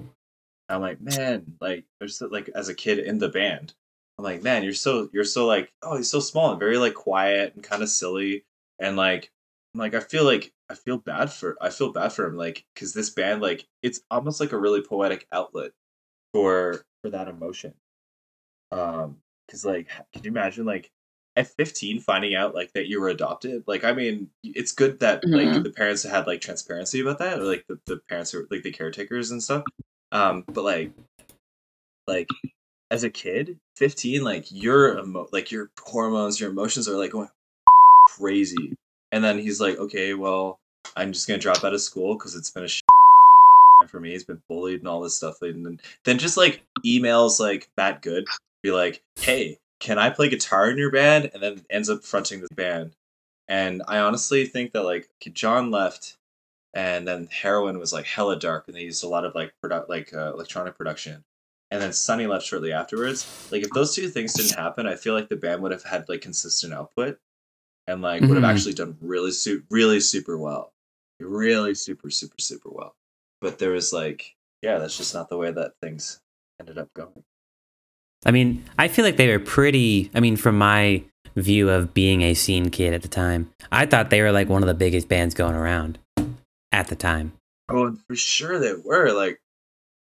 [0.70, 3.74] I'm like, man, like there's so, like as a kid in the band,
[4.18, 6.94] I'm like, man, you're so you're so like, oh, he's so small and very like
[6.94, 8.44] quiet and kind of silly,
[8.78, 9.30] and like,
[9.74, 12.64] I'm like I feel like I feel bad for I feel bad for him, like,
[12.74, 15.72] because this band like it's almost like a really poetic outlet
[16.34, 17.74] for for that emotion.
[18.72, 20.90] Um, because like, can you imagine like
[21.36, 25.22] at 15 finding out like that you were adopted like i mean it's good that
[25.32, 25.62] like Mhm.
[25.62, 28.72] the parents had like transparency about that or like the, the parents are like the
[28.72, 29.64] caretakers and stuff
[30.12, 30.92] um but like
[32.06, 32.28] like
[32.90, 37.28] as a kid 15 like your emo- like your hormones your emotions are like going
[38.08, 38.74] crazy
[39.12, 40.58] and then he's like okay well
[40.96, 44.42] i'm just gonna drop out of school because it's been a for me he's been
[44.48, 48.24] bullied and all this stuff and then, then just like emails like that good
[48.62, 51.30] be like hey can I play guitar in your band?
[51.34, 52.92] And then ends up fronting the band.
[53.48, 56.16] And I honestly think that like John left,
[56.74, 59.88] and then Heroin was like hella dark, and they used a lot of like produ-
[59.88, 61.24] like uh, electronic production.
[61.72, 63.48] And then Sonny left shortly afterwards.
[63.52, 66.08] Like if those two things didn't happen, I feel like the band would have had
[66.08, 67.18] like consistent output,
[67.86, 68.48] and like would have Mhm.
[68.52, 70.72] actually done really su- really super well,
[71.20, 72.94] really super super super well.
[73.40, 76.20] But there was like yeah, that's just not the way that things
[76.60, 77.24] ended up going.
[78.26, 80.10] I mean, I feel like they were pretty.
[80.14, 81.02] I mean, from my
[81.36, 84.62] view of being a scene kid at the time, I thought they were like one
[84.62, 85.98] of the biggest bands going around
[86.72, 87.32] at the time.
[87.68, 89.40] Oh, for sure they were like,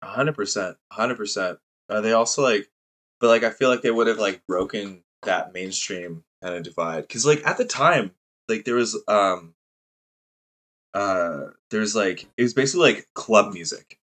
[0.04, 1.60] hundred percent, hundred percent.
[1.90, 2.70] Are they also like,
[3.20, 7.02] but like I feel like they would have like broken that mainstream kind of divide
[7.02, 8.12] because like at the time,
[8.50, 9.54] like there was um,
[10.94, 14.00] uh, there's like it was basically like club music,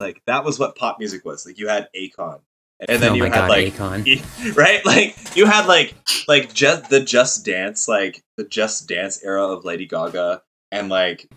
[0.00, 1.46] like that was what pop music was.
[1.46, 2.40] Like you had Akon,
[2.88, 4.56] and then oh you had god, like Akon.
[4.56, 4.84] right?
[4.84, 5.94] Like you had like
[6.28, 11.28] like just the Just Dance, like the Just Dance era of Lady Gaga, and like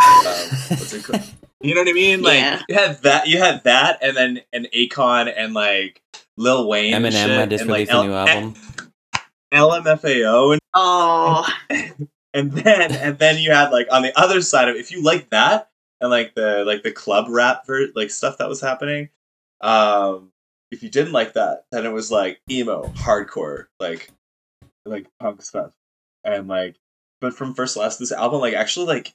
[0.00, 1.22] um, what's it called?
[1.62, 2.22] You know what I mean?
[2.22, 2.62] Like Yeah.
[2.70, 6.00] you had that, you had that, and then an Akon and like
[6.38, 6.94] Lil Wayne.
[6.94, 8.56] and Eminem shit, had just and, like, released a L- new and- album.
[9.52, 11.46] LMFAO and Oh,
[12.32, 15.28] and then and then you had like on the other side of if you like
[15.30, 15.68] that
[16.00, 19.08] and like the like the club rap ver- like stuff that was happening
[19.60, 20.30] um
[20.70, 24.10] if you didn't like that then it was like emo hardcore like
[24.86, 25.72] like punk stuff
[26.24, 26.76] and like
[27.20, 29.12] but from first to last this album like actually like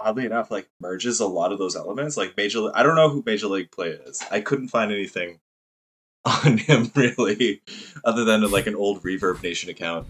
[0.00, 2.16] oddly enough like merges a lot of those elements.
[2.16, 4.22] Like major i don't know who major league play is.
[4.30, 5.40] I couldn't find anything
[6.24, 7.62] on him really
[8.04, 10.06] other than like an old reverb nation account.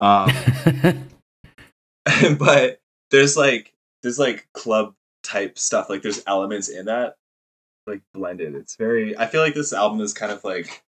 [0.00, 0.30] Um
[2.38, 2.80] but
[3.10, 3.72] there's like
[4.02, 5.88] there's like club type stuff.
[5.88, 7.16] Like there's elements in that
[7.86, 8.54] like blended.
[8.54, 10.82] It's very i feel like this album is kind of like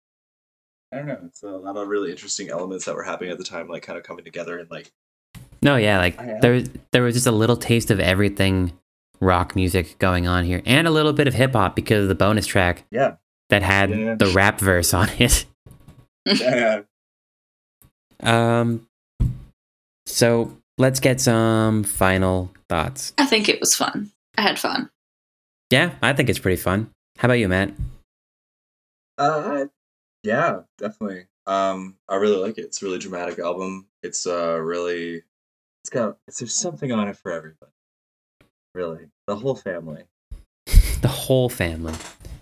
[0.92, 1.20] i don't know.
[1.26, 3.98] It's a lot of really interesting elements that were happening at the time like kind
[3.98, 4.92] of coming together and like
[5.62, 8.74] no, yeah, like there was there was just a little taste of everything
[9.20, 12.16] rock music going on here, and a little bit of hip hop because of the
[12.16, 13.16] bonus track yeah
[13.50, 14.16] that had Yeah.
[14.16, 15.46] the rap verse on it.
[16.26, 16.82] yeah
[18.22, 18.88] Um,
[20.06, 23.14] so let's get some final thoughts.
[23.18, 24.12] I think it was fun.
[24.38, 24.90] I had fun.
[25.72, 26.90] Yeah, I think it's pretty fun.
[27.18, 27.72] How about you, Matt?
[29.18, 29.66] uh
[30.24, 35.22] yeah definitely um i really like it it's a really dramatic album it's uh really
[35.84, 37.72] it's got it's there's something on it for everybody
[38.76, 40.04] really the whole family
[41.02, 41.94] The whole family.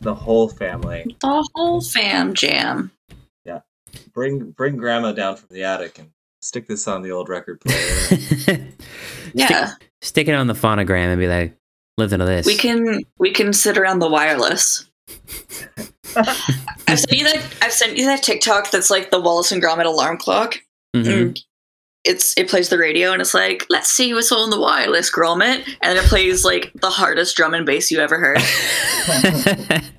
[0.02, 2.92] the whole family The whole fam jam.
[3.46, 3.62] Yeah,
[4.14, 6.10] bring bring grandma down from the attic and
[6.42, 7.78] stick this on the old record player
[8.10, 8.62] Stick,
[9.34, 9.72] Yeah,
[10.02, 11.56] stick it on the phonogram and be like,
[11.98, 12.46] listen to this.
[12.46, 14.86] we can we can sit around the wireless.
[16.16, 19.86] I've sent you that I've sent you that TikTok that's like the Wallace and Gromit
[19.86, 20.58] alarm clock.
[20.96, 21.40] Mhm.
[22.06, 25.66] It's it plays the radio and it's like, let's see what's on the wireless, Gromit.
[25.82, 28.40] And then it plays like the hardest drum and bass you ever heard.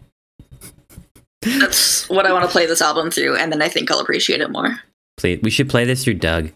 [1.43, 4.41] That's what I want to play this album through, and then I think I'll appreciate
[4.41, 4.79] it more.
[5.17, 6.51] Please, we should play this through Doug.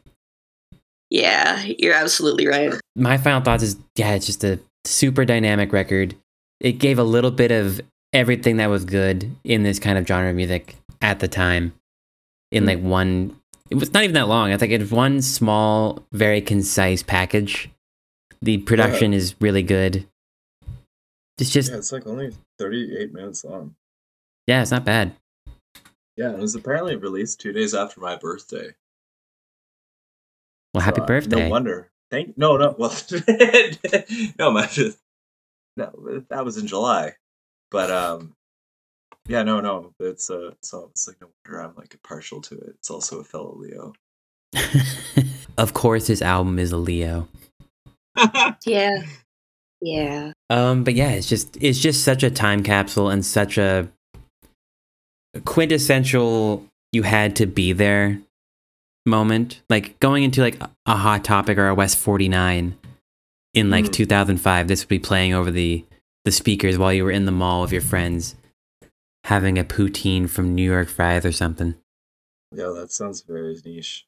[1.11, 2.75] Yeah, you're absolutely right.
[2.97, 6.15] My final thoughts is yeah, it's just a super dynamic record.
[6.61, 7.81] It gave a little bit of
[8.13, 11.75] everything that was good in this kind of genre of music at the time.
[12.51, 13.37] In like one,
[13.71, 14.53] it was not even that long.
[14.53, 17.71] I think it's one small, very concise package.
[18.43, 20.07] The production is really good.
[21.39, 23.75] It's just yeah it's like only 38 minutes long
[24.47, 25.17] yeah, it's not bad.
[26.17, 28.69] yeah it was apparently released two days after my birthday
[30.73, 31.45] Well, happy So, uh, birthday!
[31.45, 31.91] No wonder.
[32.13, 32.95] Thank no no well
[34.39, 34.69] no my
[35.77, 37.15] no that was in July,
[37.73, 38.37] but um
[39.29, 42.75] yeah no no it's uh so it's like no wonder I'm like partial to it.
[42.79, 43.93] It's also a fellow Leo.
[45.59, 47.29] of course, this album is a Leo.
[48.67, 49.03] Yeah.
[49.81, 50.33] Yeah.
[50.49, 53.89] Um, but yeah, it's just it's just such a time capsule and such a
[55.45, 58.19] quintessential you had to be there
[59.07, 59.61] moment.
[59.69, 62.77] Like going into like a hot topic or a West 49
[63.55, 63.93] in like Mm.
[63.93, 65.85] 2005, this would be playing over the
[66.25, 68.35] the speakers while you were in the mall with your friends
[69.25, 71.75] having a poutine from New York Fries or something.
[72.53, 74.07] Yeah, that sounds very niche.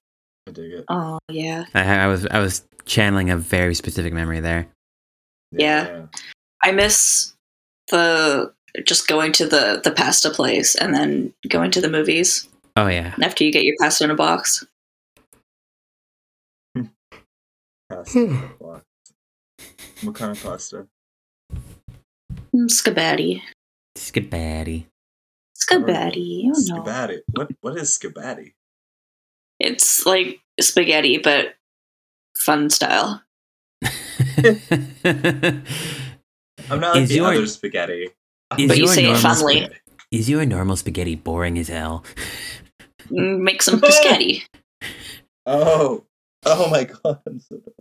[0.48, 0.84] I dig it.
[0.88, 1.64] Oh yeah.
[1.74, 4.68] I, I was I was channeling a very specific memory there.
[5.50, 6.06] Yeah.
[6.62, 7.34] I miss
[7.90, 8.52] the
[8.84, 13.14] just going to the the pasta place and then going to the movies Oh yeah.
[13.22, 14.64] after you get your pasta in a box.
[17.88, 18.50] Pasta.
[18.60, 18.82] block.
[20.02, 20.86] what kind of pasta?
[22.54, 23.42] Mm, Scabatti.
[25.56, 26.44] Skibaddy.
[26.44, 26.44] Scabatti.
[26.44, 26.82] Know.
[26.82, 27.18] Scabatti.
[27.32, 28.52] What what is scabatti?
[29.58, 31.54] It's like spaghetti, but
[32.38, 33.22] fun style.
[36.68, 38.10] I'm not like Is the your- other spaghetti.
[38.58, 39.52] is But you your say it normal funly.
[39.62, 39.80] spaghetti.
[40.12, 42.04] Is your normal spaghetti boring as hell?
[43.10, 44.44] Mm, Make some spaghetti.
[45.46, 46.04] Oh,
[46.44, 47.20] oh my god!
[47.26, 47.74] I'm so dumb.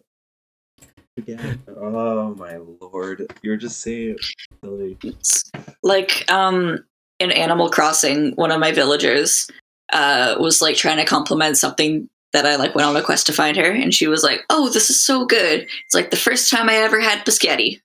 [1.17, 1.59] Spaghetti.
[1.75, 3.25] Oh my lord!
[3.41, 4.17] You're just saying
[4.63, 4.97] silly.
[5.03, 5.51] It's
[5.83, 6.83] like um
[7.19, 9.49] in Animal Crossing, one of my villagers
[9.93, 13.33] uh was like trying to compliment something that I like went on a quest to
[13.33, 15.67] find her, and she was like, "Oh, this is so good!
[15.85, 17.81] It's like the first time I ever had biscotti."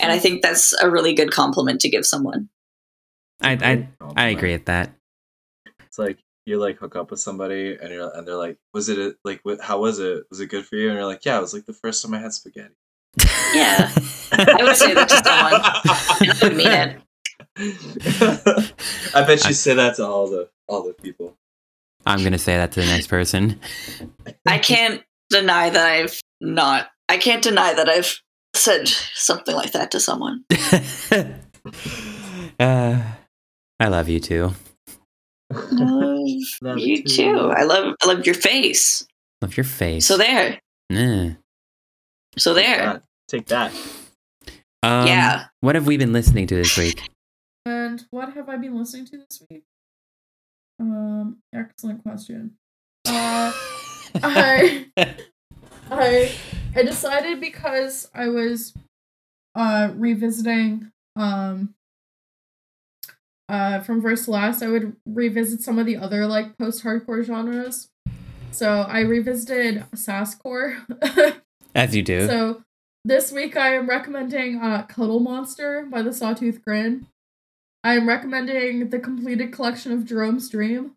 [0.00, 2.48] And I think that's a really good compliment to give someone.
[3.40, 4.92] I I, I agree with that.
[5.86, 8.98] It's like you like hook up with somebody and you're and they're like, "Was it
[8.98, 10.24] a, like what, how was it?
[10.30, 12.14] Was it good for you?" And you're like, "Yeah, it was like the first time
[12.14, 12.74] I had spaghetti."
[13.54, 13.90] Yeah.
[14.32, 15.60] I would say that to someone.
[16.30, 17.00] I would mean it.
[17.58, 21.36] I bet you say that to all the all the people.
[22.06, 23.58] I'm gonna say that to the next person.
[24.46, 26.88] I can't deny that I've not.
[27.08, 28.20] I can't deny that I've
[28.54, 30.44] said something like that to someone.
[32.60, 33.02] uh,
[33.80, 34.52] I love you too.
[35.50, 36.28] Love
[36.62, 37.52] Love you too.
[37.56, 39.06] I love I love your face.
[39.42, 40.06] Love your face.
[40.06, 40.60] So there.
[40.90, 41.32] Eh.
[42.36, 42.78] So Take there.
[42.78, 43.02] that.
[43.28, 43.72] Take that.
[44.82, 45.46] Um, Yeah.
[45.60, 47.02] What have we been listening to this week?
[47.68, 49.64] And what have I been listening to this week?
[50.80, 52.56] Um, excellent question.
[53.06, 53.52] Uh,
[54.22, 54.86] I
[55.90, 56.32] I
[56.74, 58.72] I decided because I was
[59.54, 61.74] uh revisiting um
[63.48, 67.88] uh from first to last, I would revisit some of the other like post-hardcore genres.
[68.50, 70.78] So I revisited Sasscore.
[71.74, 72.26] As you do.
[72.26, 72.62] So
[73.04, 77.06] this week I am recommending uh, Cuddle Monster by the Sawtooth Grin.
[77.84, 80.92] I am recommending the completed collection of Jerome's Dream.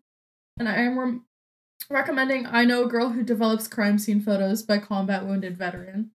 [0.58, 1.24] And I am rem-
[1.88, 6.10] recommending I Know a Girl Who Develops Crime Scene Photos by Combat Wounded Veteran.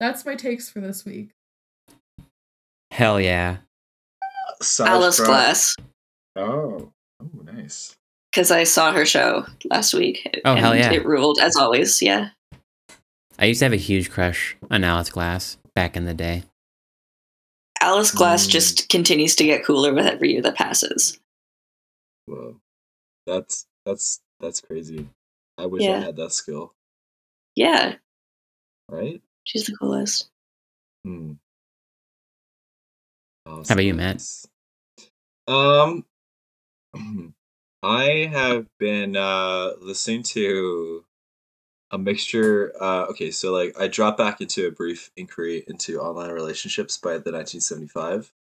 [0.00, 1.30] That's my takes for this week.
[2.90, 3.58] Hell yeah.
[4.62, 5.28] Size Alice drop.
[5.28, 5.76] Glass.
[6.36, 6.92] Oh.
[7.20, 7.96] Oh, nice.
[8.30, 10.40] Because I saw her show last week.
[10.44, 10.92] Oh, hell yeah.
[10.92, 12.02] It ruled, as always.
[12.02, 12.30] Yeah.
[13.38, 16.44] I used to have a huge crush on Alice Glass back in the day.
[17.80, 18.50] Alice Glass Mm.
[18.50, 21.18] just continues to get cooler with every year that passes.
[22.26, 22.60] Whoa.
[23.26, 25.08] That's that's that's crazy.
[25.58, 26.74] I wish I had that skill.
[27.54, 27.96] Yeah.
[28.88, 29.22] Right?
[29.44, 30.28] She's the coolest.
[31.04, 31.32] Hmm.
[33.46, 34.22] How about you, Matt?
[35.46, 36.04] Um,
[37.82, 41.04] I have been uh listening to
[41.94, 42.72] a mixture.
[42.80, 47.12] Uh, okay, so like I dropped back into a brief inquiry into online relationships by
[47.18, 48.32] the 1975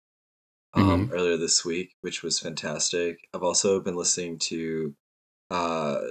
[0.73, 3.19] um earlier this week, which was fantastic.
[3.33, 4.95] I've also been listening to
[5.51, 6.01] uh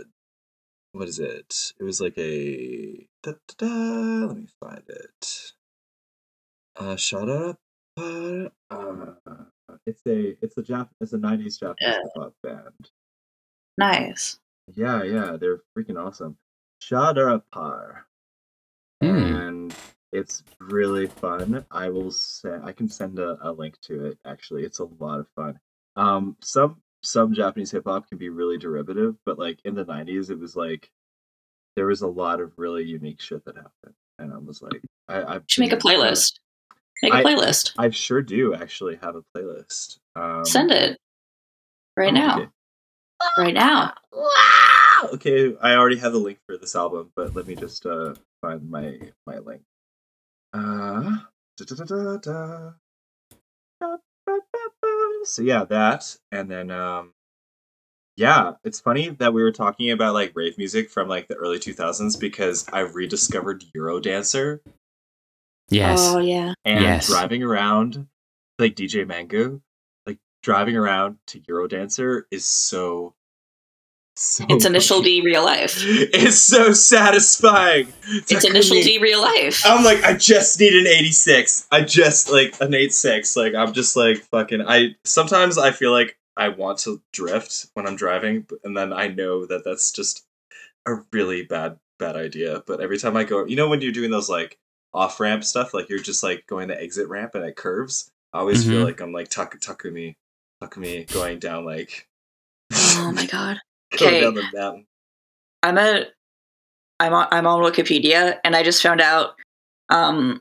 [0.93, 1.73] what is it?
[1.81, 5.53] It was like a da, da, da, let me find it.
[6.77, 7.59] Uh shut up.
[7.97, 8.49] Uh,
[9.87, 11.99] it's a it's a Jap it's a 90s Japanese Yeah.
[12.03, 12.91] hip hop band.
[13.79, 14.39] Nice.
[14.75, 16.39] Yeah, yeah, they're freaking awesome.
[16.83, 18.07] Scha Dara Parr.
[19.03, 19.17] Hmm.
[19.17, 19.77] And
[20.13, 21.65] it's really fun.
[21.71, 24.65] I will send I can send a, a link to it actually.
[24.65, 25.59] It's a lot of fun.
[25.97, 30.31] Um some some Japanese hip hop can be really derivative, but like in the nineties
[30.31, 30.91] it was like
[31.77, 33.95] there was a lot of really unique shit that happened.
[34.19, 36.39] And I was like I I Should make a playlist.
[37.03, 37.73] Make a I- playlist.
[37.79, 39.99] I sure do actually have a playlist.
[40.17, 40.99] Um Send it.
[41.97, 42.39] Right oh, now.
[42.39, 42.49] okay.
[43.39, 43.95] Right now.
[45.03, 45.09] Wow.
[45.15, 48.69] Okay, I already have the link for this album, but let me just uh find
[48.71, 49.63] my my link.
[50.53, 51.19] Uh
[51.57, 52.71] da, da, da, da, da.
[53.81, 54.89] Ba, ba, ba, ba.
[55.25, 57.13] So yeah, that and then um
[58.17, 61.59] yeah, it's funny that we were talking about like rave music from like the early
[61.59, 64.61] 2000s because I rediscovered Eurodancer
[65.71, 65.99] Yes.
[65.99, 66.53] Oh yeah.
[66.65, 67.07] and Yes.
[67.07, 68.07] driving around
[68.59, 69.63] like DJ Mango,
[70.07, 73.15] like driving around to Eurodancer is so
[74.17, 75.77] so It's initial D real life.
[75.81, 77.93] It's so satisfying.
[78.07, 79.63] It's initial D real life.
[79.65, 81.67] I'm like, I just need an 86.
[81.71, 83.37] I just like an 86.
[83.37, 84.63] Like I'm just like fucking.
[84.67, 89.09] I sometimes I feel like I want to drift when I'm driving, and then I
[89.09, 90.25] know that that's just
[90.87, 92.63] a really bad bad idea.
[92.67, 94.59] But every time I go, you know, when you're doing those like
[94.95, 98.11] off ramp stuff, like you're just like going the exit ramp and it curves.
[98.35, 98.85] I always feel Mhm.
[98.85, 100.17] like I'm like tak- Takumi,
[100.63, 102.09] Takumi going down like
[102.73, 103.59] Oh my god.
[104.07, 104.21] Okay.
[104.21, 104.87] down the mountain.
[105.63, 106.07] I'm a
[107.01, 109.35] I'm on I'm on Wikipedia and I just found out
[109.91, 110.41] um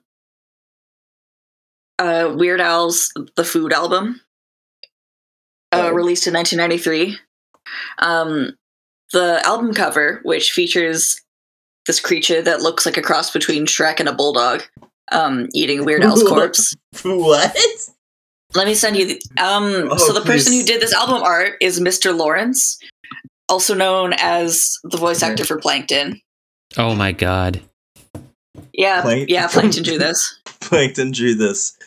[1.99, 4.21] uh Weird Al's The Food album
[5.71, 5.91] uh Oh.
[5.91, 7.17] released in 1993.
[7.99, 8.57] Um
[9.13, 11.21] the album cover which features
[11.87, 14.63] this creature that looks like a cross between Shrek and a bulldog
[15.11, 16.75] um eating Weird Al's corpse.
[17.03, 17.55] What?
[18.53, 21.53] Let me send you the um Oh, so the person who did this album art
[21.61, 22.15] is Mr.
[22.15, 22.79] Lawrence,
[23.51, 26.19] also known as the voice actor for Plankton.
[26.77, 27.61] Oh my god.
[28.73, 30.39] Yeah, Plank- yeah, Plankton drew this.
[30.61, 31.77] Plankton drew this.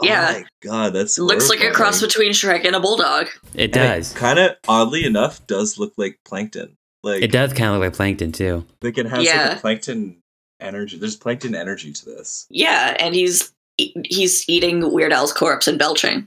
[0.00, 0.28] Oh yeah.
[0.30, 3.28] Oh my god, that's Looks like a cross between Shrek and a bulldog.
[3.54, 4.12] It does.
[4.12, 6.76] Kind of oddly enough, does look like plankton.
[7.02, 8.64] Like It does kind of look like plankton too.
[8.82, 10.16] Like it has like a plankton
[10.60, 10.98] energy.
[10.98, 12.46] There's plankton energy to this.
[12.50, 16.26] Yeah, and he's he's eating Weird Al's corpse and belching.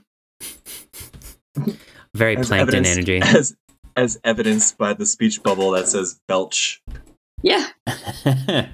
[2.14, 3.20] Very As plankton evidence- energy.
[3.22, 3.54] as
[3.98, 6.80] as evidenced by the speech bubble that says belch.
[7.42, 7.66] Yeah,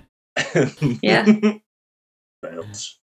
[1.03, 1.27] Yeah.
[2.43, 2.99] belch.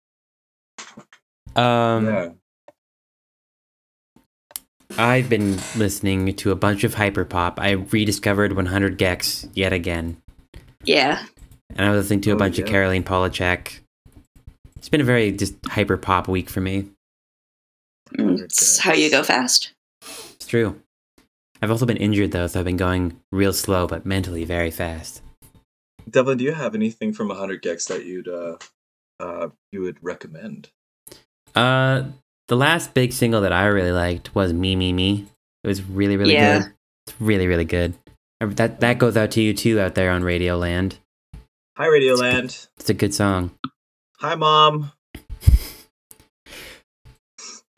[1.56, 2.28] um, yeah.
[4.96, 7.54] I've been listening to a bunch of hyperpop.
[7.58, 10.16] I rediscovered 100 gecs yet again,
[10.84, 11.24] yeah.
[11.76, 12.72] and I was listening to a Oh, bunch of yeah.
[12.72, 13.80] Caroline Polachek.
[14.76, 16.86] It's been a very just hyperpop week for me.
[18.16, 19.72] Mm, It's how you go fast.
[20.02, 20.80] It's true.
[21.60, 25.22] I've also been injured though, so I've been going real slow, but mentally very fast.
[26.08, 28.56] Devlin, do you have anything from 100 gecs that you'd uh,
[29.20, 30.70] uh, you would recommend?
[31.54, 32.04] Uh,
[32.46, 35.26] the last big single that I really liked was "Me Me Me."
[35.64, 36.60] It was really really Yeah.
[36.60, 36.72] good.
[37.06, 37.94] It's really really good.
[38.40, 40.98] That that goes out to you too out there on Radio Land.
[41.76, 42.68] Hi, Radio Radioland.
[42.78, 43.50] It's a good song.
[44.18, 44.92] Hi, mom.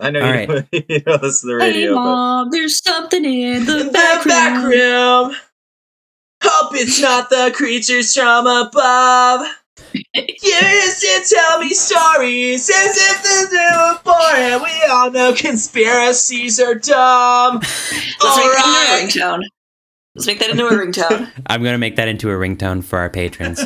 [0.01, 2.83] I know All you, know, you know this is the radio, hey, but mom, there's
[2.83, 5.29] something in the, in the back, back room.
[5.29, 5.37] room.
[6.43, 9.47] Hope it's not the creatures from above.
[9.93, 14.63] You used to tell me stories as if this were boring.
[14.63, 17.61] We all know conspiracies are dumb.
[17.61, 19.43] Let's make that into a ringtone.
[20.15, 21.31] Let's make that into a ringtone.
[21.47, 23.59] I'm gonna make that into a ringtone for our patrons.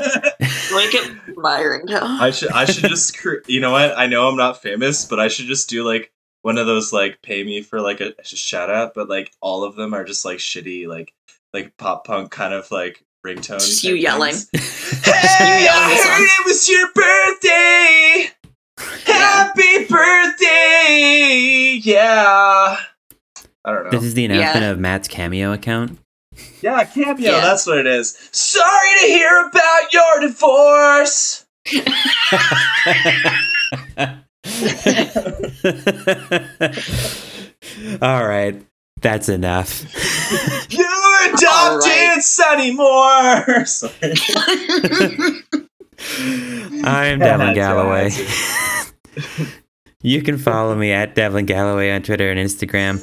[0.75, 2.21] Make it my ringtone.
[2.21, 5.21] I should I should just cre- you know what I know I'm not famous but
[5.21, 6.13] I should just do like
[6.45, 9.65] one of those like pay me for like a, a shout out but like all
[9.65, 11.13] of them are just like shitty like
[11.53, 13.59] like pop punk kind of like ringtone.
[13.59, 14.33] Just you yelling.
[14.35, 14.51] things.
[15.05, 18.31] Hey, yelling I heard it was your birthday.
[19.13, 21.81] Happy birthday!
[21.83, 22.77] Yeah.
[23.65, 23.91] I don't know.
[23.91, 24.71] This is the announcement Yeah.
[24.71, 25.99] of Matt's cameo account.
[26.61, 27.31] yeah, cameo.
[27.31, 27.41] Yeah.
[27.41, 28.17] That's what it is.
[28.33, 31.47] Sorry to hear about your divorce.
[38.03, 38.61] All right,
[39.01, 39.83] that's enough.
[40.71, 42.23] You're adopted All right.
[42.23, 42.87] Sonny Moore.
[46.87, 48.11] I'm Yeah, Devlin Galloway.
[50.03, 53.01] you can follow me at Devlin Galloway on Twitter and Instagram.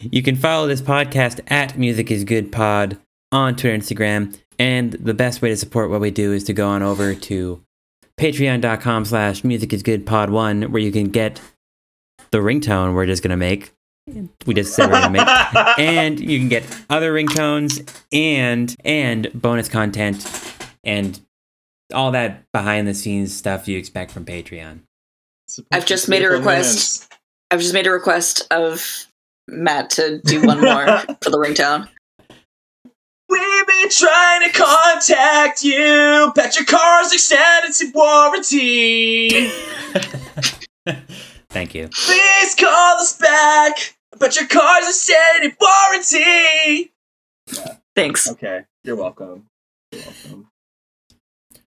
[0.00, 2.98] You can follow this podcast at Music Is Good Pod
[3.32, 4.38] on Twitter and Instagram.
[4.58, 7.62] And the best way to support what we do is to go on over to
[8.18, 11.40] patreon.com slash music is good pod one where you can get
[12.30, 13.72] the ringtone we're just gonna make.
[14.46, 15.78] We just said we're gonna make.
[15.78, 20.26] and you can get other ringtones and and bonus content
[20.84, 21.20] and
[21.92, 24.80] all that behind the scenes stuff you expect from Patreon.
[25.70, 27.12] I've just made a request.
[27.50, 29.06] I've just made a request of
[29.48, 30.86] Matt to do one more
[31.22, 31.88] for the ringtone.
[33.28, 36.32] We've been trying to contact you.
[36.34, 39.48] Bet your car's extended to warranty.
[41.50, 41.88] Thank you.
[41.88, 43.96] Please call us back.
[44.18, 46.92] Bet your car's extended warranty.
[47.94, 48.28] Thanks.
[48.30, 49.46] Okay, you're welcome.
[49.92, 50.48] You're welcome.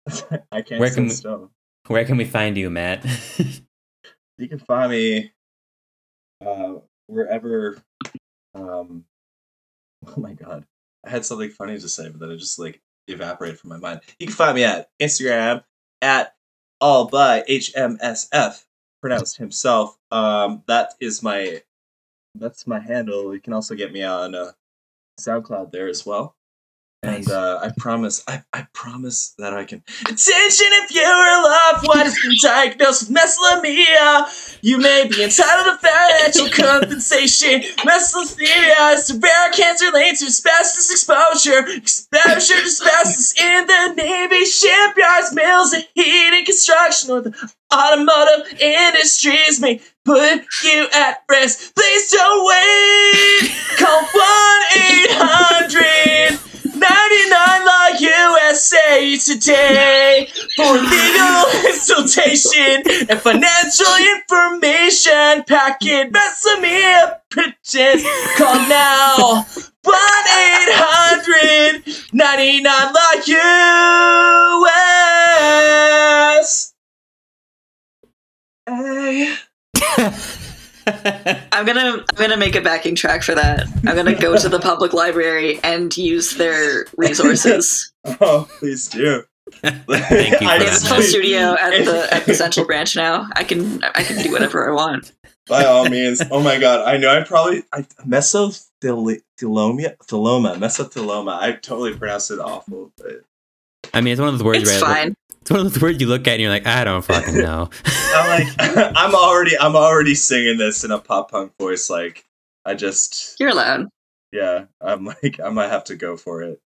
[0.52, 1.50] I can't Where sit can- still.
[1.88, 3.04] Where can we find you, Matt?
[4.40, 5.32] You can find me
[6.46, 6.74] uh,
[7.08, 7.82] wherever.
[8.54, 9.04] Um,
[10.06, 10.64] oh my god,
[11.06, 14.00] I had something funny to say, but then it just like evaporated from my mind.
[14.18, 15.62] You can find me at Instagram
[16.02, 16.34] at
[16.80, 18.64] all by HMSF,
[19.00, 19.96] pronounced himself.
[20.10, 21.62] Um, that is my
[22.34, 23.34] that's my handle.
[23.34, 24.52] You can also get me on uh,
[25.20, 26.36] SoundCloud there as well.
[27.04, 27.28] Nice.
[27.28, 29.84] And uh, I promise, I, I promise that I can.
[30.02, 34.58] Attention if you're a loved one has been diagnosed with mesothelioma.
[34.62, 37.60] You may be entitled to financial compensation.
[37.86, 41.68] Mesothelioma is a rare cancer linked to asbestos exposure.
[41.76, 49.60] Exposure to asbestos in the Navy, shipyards, mills, and heating construction, or the automotive industries
[49.60, 51.76] may put you at risk.
[51.76, 53.54] Please don't wait.
[53.76, 56.47] Call 1 800
[57.30, 65.44] 99 Law USA today for legal consultation and financial information.
[65.44, 68.02] Packet Mesomeria Bridges.
[68.36, 69.44] Call now
[69.82, 69.96] 1
[71.84, 73.12] 800 99 Law
[79.98, 80.38] US.
[81.52, 83.66] I'm gonna I'm gonna make a backing track for that.
[83.86, 87.92] I'm gonna go to the public library and use their resources.
[88.22, 89.22] Oh, please do.
[89.60, 92.96] Thank you for I They have a full studio at the at the central branch
[92.96, 93.28] now.
[93.34, 95.12] I can I can do whatever I want.
[95.46, 96.22] By all means.
[96.30, 96.88] Oh my god.
[96.88, 100.56] I know I probably I mesotheloma theloma.
[100.56, 101.38] Mesotheloma.
[101.38, 103.24] I totally pronounced it awful, but
[103.92, 105.14] I mean, it's one of those words It's where fine.
[105.48, 107.70] It's one of those words you look at and you're like, I don't fucking know.
[107.86, 108.54] I'm like
[108.96, 111.88] I'm already I'm already singing this in a pop punk voice.
[111.88, 112.26] Like
[112.66, 113.86] I just You're allowed.
[114.30, 116.60] yeah, I'm like I might have to go for it.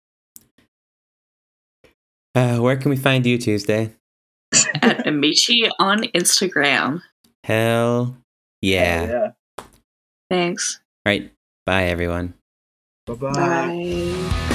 [2.34, 3.92] Uh, where can we find you Tuesday?
[4.82, 7.02] At Amici on Instagram.
[7.44, 8.16] Hell
[8.62, 9.30] yeah.
[9.58, 9.64] yeah.
[10.28, 10.80] Thanks.
[11.06, 11.30] Right.
[11.66, 12.34] Bye, everyone.
[13.06, 13.32] Bye-bye.
[13.32, 14.48] Bye.